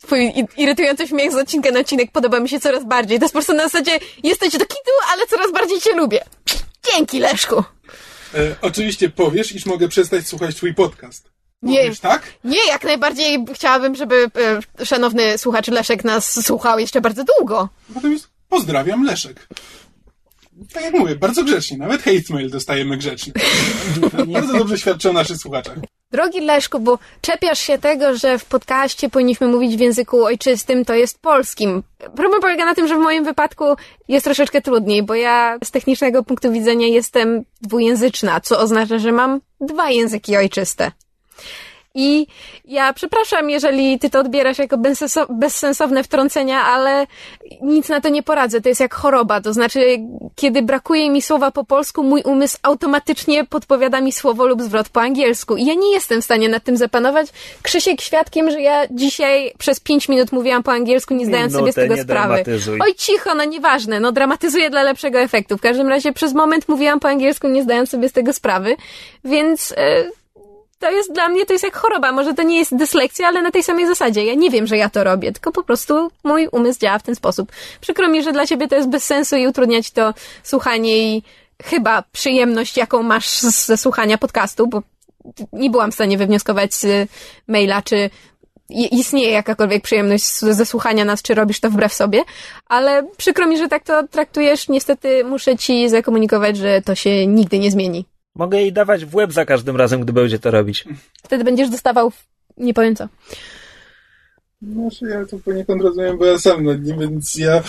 [0.01, 3.19] twój irytujący śmiech z odcinka na odcinek podoba mi się coraz bardziej.
[3.19, 6.23] To jest po prostu na zasadzie jesteś do kitu, ale coraz bardziej cię lubię.
[6.91, 7.63] Dzięki, Leszku.
[8.33, 11.34] E, oczywiście powiesz, iż mogę przestać słuchać twój podcast.
[11.65, 12.33] Nie, tak?
[12.43, 14.29] Nie, jak najbardziej chciałabym, żeby
[14.79, 17.69] e, szanowny słuchacz Leszek nas słuchał jeszcze bardzo długo.
[17.95, 19.47] Natomiast pozdrawiam Leszek.
[20.73, 21.77] Tak jak mówię, bardzo grzecznie.
[21.77, 23.33] Nawet hate mail dostajemy grzecznie.
[24.33, 25.77] bardzo dobrze świadczy o naszych słuchaczach.
[26.11, 30.93] Drogi Leszku, bo czepiasz się tego, że w podcaście powinniśmy mówić w języku ojczystym, to
[30.93, 31.83] jest polskim.
[32.15, 33.65] Problem polega na tym, że w moim wypadku
[34.07, 39.41] jest troszeczkę trudniej, bo ja z technicznego punktu widzenia jestem dwujęzyczna, co oznacza, że mam
[39.61, 40.91] dwa języki ojczyste.
[41.97, 42.27] I
[42.65, 44.77] ja przepraszam, jeżeli ty to odbierasz jako
[45.29, 47.07] bezsensowne wtrącenia, ale
[47.61, 48.61] nic na to nie poradzę.
[48.61, 49.41] To jest jak choroba.
[49.41, 49.97] To znaczy,
[50.35, 55.01] kiedy brakuje mi słowa po polsku, mój umysł automatycznie podpowiada mi słowo lub zwrot po
[55.01, 55.55] angielsku.
[55.55, 57.27] I ja nie jestem w stanie nad tym zapanować.
[57.61, 61.75] Krzysiek świadkiem, że ja dzisiaj przez pięć minut mówiłam po angielsku, nie zdając sobie z
[61.75, 62.43] tego sprawy.
[62.79, 63.99] Oj, cicho, no nieważne.
[63.99, 65.57] No dramatyzuję dla lepszego efektu.
[65.57, 68.75] W każdym razie przez moment mówiłam po angielsku, nie zdając sobie z tego sprawy.
[69.23, 69.69] Więc...
[69.69, 70.11] Yy,
[70.85, 72.11] to jest dla mnie, to jest jak choroba.
[72.11, 74.25] Może to nie jest dyslekcja, ale na tej samej zasadzie.
[74.25, 77.15] Ja nie wiem, że ja to robię, tylko po prostu mój umysł działa w ten
[77.15, 77.51] sposób.
[77.81, 80.13] Przykro mi, że dla ciebie to jest bez sensu i utrudniać to
[80.43, 81.23] słuchanie i
[81.63, 84.83] chyba przyjemność, jaką masz ze słuchania podcastu, bo
[85.53, 87.09] nie byłam w stanie wywnioskować z
[87.47, 88.09] maila, czy
[88.69, 92.23] istnieje jakakolwiek przyjemność ze słuchania nas, czy robisz to wbrew sobie,
[92.65, 94.69] ale przykro mi, że tak to traktujesz.
[94.69, 98.05] Niestety muszę ci zakomunikować, że to się nigdy nie zmieni.
[98.35, 100.85] Mogę jej dawać w łeb za każdym razem, gdy będzie to robić.
[101.23, 102.27] Wtedy będziesz dostawał, w...
[102.57, 103.07] nie powiem co.
[104.61, 107.63] Znaczy ja to poniekąd rozumiem, bo ja sam, no, nie, więc ja,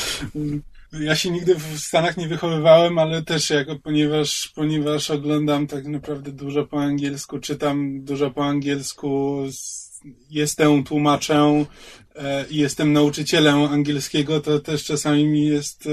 [1.00, 6.32] ja się nigdy w Stanach nie wychowywałem, ale też jako, ponieważ, ponieważ oglądam tak naprawdę
[6.32, 9.42] dużo po angielsku, czytam dużo po angielsku,
[10.30, 11.66] jestem tłumaczem
[12.14, 15.90] e, i jestem nauczycielem angielskiego, to też czasami mi jest e,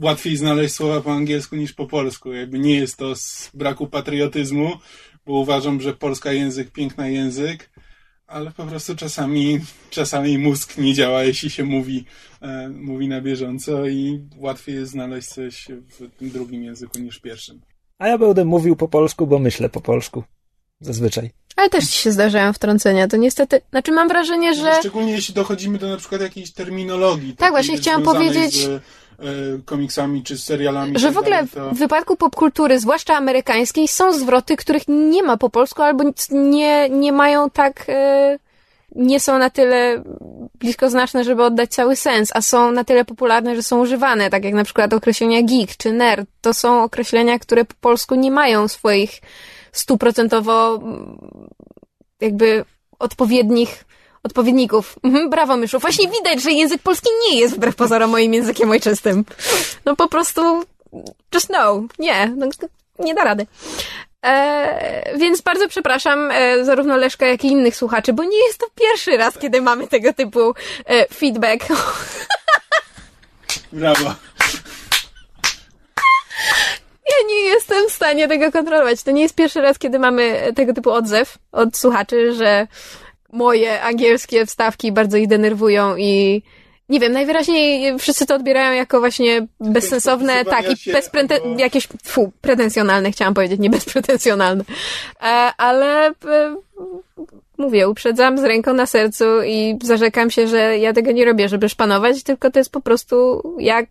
[0.00, 2.32] łatwiej znaleźć słowa po angielsku niż po polsku.
[2.32, 4.70] Jakby nie jest to z braku patriotyzmu,
[5.26, 7.70] bo uważam, że polska język, piękny język,
[8.26, 12.04] ale po prostu czasami, czasami mózg nie działa, jeśli się mówi,
[12.40, 15.68] e, mówi na bieżąco i łatwiej jest znaleźć coś
[16.20, 17.60] w drugim języku niż w pierwszym.
[17.98, 20.24] A ja będę mówił po polsku, bo myślę po polsku.
[20.82, 21.30] Zazwyczaj.
[21.56, 23.08] Ale też ci się zdarzają wtrącenia.
[23.08, 24.74] To niestety, znaczy mam wrażenie, że...
[24.78, 27.36] Szczególnie jeśli dochodzimy do na przykład jakiejś terminologii.
[27.36, 28.54] Tak, właśnie chciałam powiedzieć...
[28.54, 28.82] Z,
[29.22, 30.98] E, komiksami czy serialami.
[30.98, 31.70] Że w ogóle to...
[31.70, 37.12] w wypadku popkultury, zwłaszcza amerykańskiej, są zwroty, których nie ma po polsku albo nie, nie
[37.12, 37.84] mają tak.
[37.88, 38.38] E,
[38.96, 40.02] nie są na tyle
[40.54, 44.44] blisko znaczne, żeby oddać cały sens, a są na tyle popularne, że są używane, tak
[44.44, 46.28] jak na przykład określenia geek czy nerd.
[46.40, 49.20] To są określenia, które po polsku nie mają swoich
[49.72, 50.80] stuprocentowo
[52.20, 52.64] jakby
[52.98, 53.84] odpowiednich
[54.22, 54.98] odpowiedników.
[55.02, 55.78] Mhm, brawo, Myszu.
[55.78, 59.24] Właśnie widać, że język polski nie jest wbrew pozorom moim językiem ojczystym.
[59.84, 60.64] No po prostu
[61.34, 61.82] just no.
[61.98, 62.32] Nie.
[62.36, 62.46] No,
[62.98, 63.46] nie da rady.
[64.26, 68.66] E, więc bardzo przepraszam e, zarówno Leszka, jak i innych słuchaczy, bo nie jest to
[68.74, 70.54] pierwszy raz, kiedy mamy tego typu
[70.86, 71.66] e, feedback.
[73.72, 74.14] Brawo.
[77.08, 79.02] Ja nie jestem w stanie tego kontrolować.
[79.02, 82.66] To nie jest pierwszy raz, kiedy mamy tego typu odzew od słuchaczy, że
[83.32, 86.42] moje angielskie wstawki bardzo ich denerwują i
[86.88, 91.58] nie wiem, najwyraźniej wszyscy to odbierają jako właśnie bezsensowne, tak, i bezprete- bo...
[91.58, 94.64] jakieś, fu, pretensjonalne, chciałam powiedzieć, nie bezpretensjonalne.
[95.22, 95.24] E,
[95.56, 96.12] ale e,
[97.58, 101.68] mówię, uprzedzam z ręką na sercu i zarzekam się, że ja tego nie robię, żeby
[101.68, 103.86] szpanować, tylko to jest po prostu jak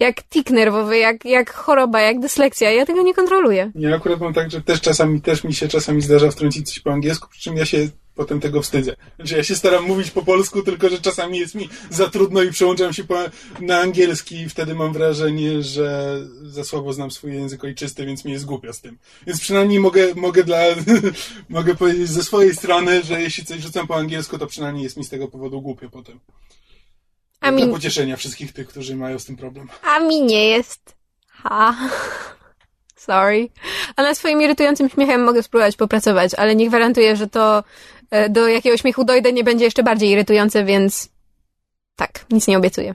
[0.00, 2.70] jak tik nerwowy, jak, jak choroba, jak dyslekcja.
[2.70, 3.72] Ja tego nie kontroluję.
[3.74, 6.92] Ja akurat mam tak, że też czasami, też mi się czasami zdarza wtrącić coś po
[6.92, 8.96] angielsku, przy czym ja się potem tego wstydzę.
[9.16, 12.50] Znaczy ja się staram mówić po polsku, tylko że czasami jest mi za trudno i
[12.50, 13.18] przełączam się po,
[13.60, 18.32] na angielski i wtedy mam wrażenie, że za słabo znam swój język ojczysty, więc mi
[18.32, 18.98] jest głupio z tym.
[19.26, 20.58] Więc przynajmniej mogę, mogę dla,
[21.48, 25.04] mogę powiedzieć ze swojej strony, że jeśli coś rzucam po angielsku, to przynajmniej jest mi
[25.04, 26.20] z tego powodu głupio potem.
[27.44, 27.62] A mi...
[27.62, 29.68] Dla pocieszenia wszystkich tych, którzy mają z tym problem.
[29.82, 30.96] A mi nie jest.
[31.28, 31.76] Ha.
[32.96, 33.48] Sorry.
[33.96, 37.64] A na swoim irytującym śmiechem mogę spróbować popracować, ale nie gwarantuję, że to
[38.10, 41.08] e, do jakiegoś śmiechu dojdę nie będzie jeszcze bardziej irytujące, więc
[41.96, 42.94] tak, nic nie obiecuję.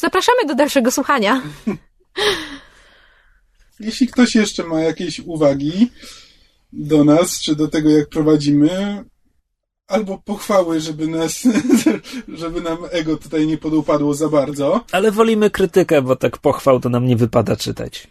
[0.00, 1.42] Zapraszamy do dalszego słuchania.
[3.80, 5.90] Jeśli ktoś jeszcze ma jakieś uwagi
[6.72, 9.04] do nas, czy do tego, jak prowadzimy,
[9.88, 11.42] albo pochwały, żeby nas,
[12.42, 14.84] żeby nam ego tutaj nie podupadło za bardzo.
[14.92, 18.08] Ale wolimy krytykę, bo tak pochwał to nam nie wypada czytać.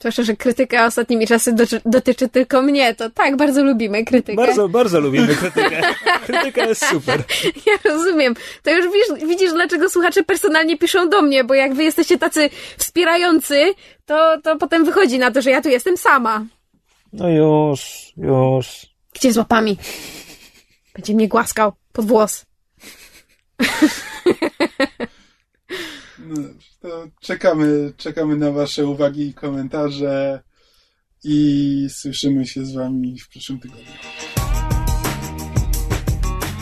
[0.00, 1.54] Zwłaszcza, że krytyka ostatnimi czasy
[1.84, 4.36] dotyczy tylko mnie, to tak, bardzo lubimy krytykę.
[4.36, 5.82] Bardzo, bardzo lubimy krytykę.
[6.26, 7.22] Krytyka jest super.
[7.66, 8.34] Ja rozumiem.
[8.62, 12.50] To już widzisz, widzisz, dlaczego słuchacze personalnie piszą do mnie, bo jak wy jesteście tacy
[12.76, 13.74] wspierający,
[14.06, 16.44] to, to potem wychodzi na to, że ja tu jestem sama.
[17.12, 18.86] No już, już.
[19.14, 19.76] Gdzie z łapami?
[20.96, 22.46] Będzie mnie głaskał pod włos.
[26.18, 26.40] No,
[26.80, 30.42] to czekamy, czekamy na Wasze uwagi i komentarze
[31.24, 33.84] i słyszymy się z Wami w przyszłym tygodniu.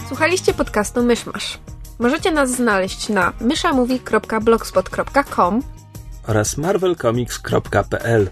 [0.08, 1.58] Słuchaliście podcastu Myszmasz.
[1.98, 5.62] Możecie nas znaleźć na myszamovie.blogspot.com
[6.26, 8.30] oraz marvelcomics.pl.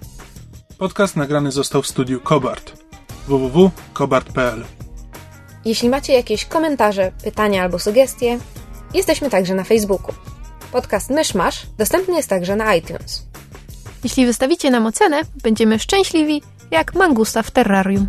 [0.78, 2.82] Podcast nagrany został w studiu Kobart
[3.26, 4.64] www.kobart.pl
[5.64, 8.38] Jeśli macie jakieś komentarze, pytania albo sugestie,
[8.94, 10.14] jesteśmy także na Facebooku.
[10.72, 13.26] Podcast Myszmasz dostępny jest także na iTunes.
[14.04, 18.08] Jeśli wystawicie nam ocenę, będziemy szczęśliwi jak mangusta w terrarium.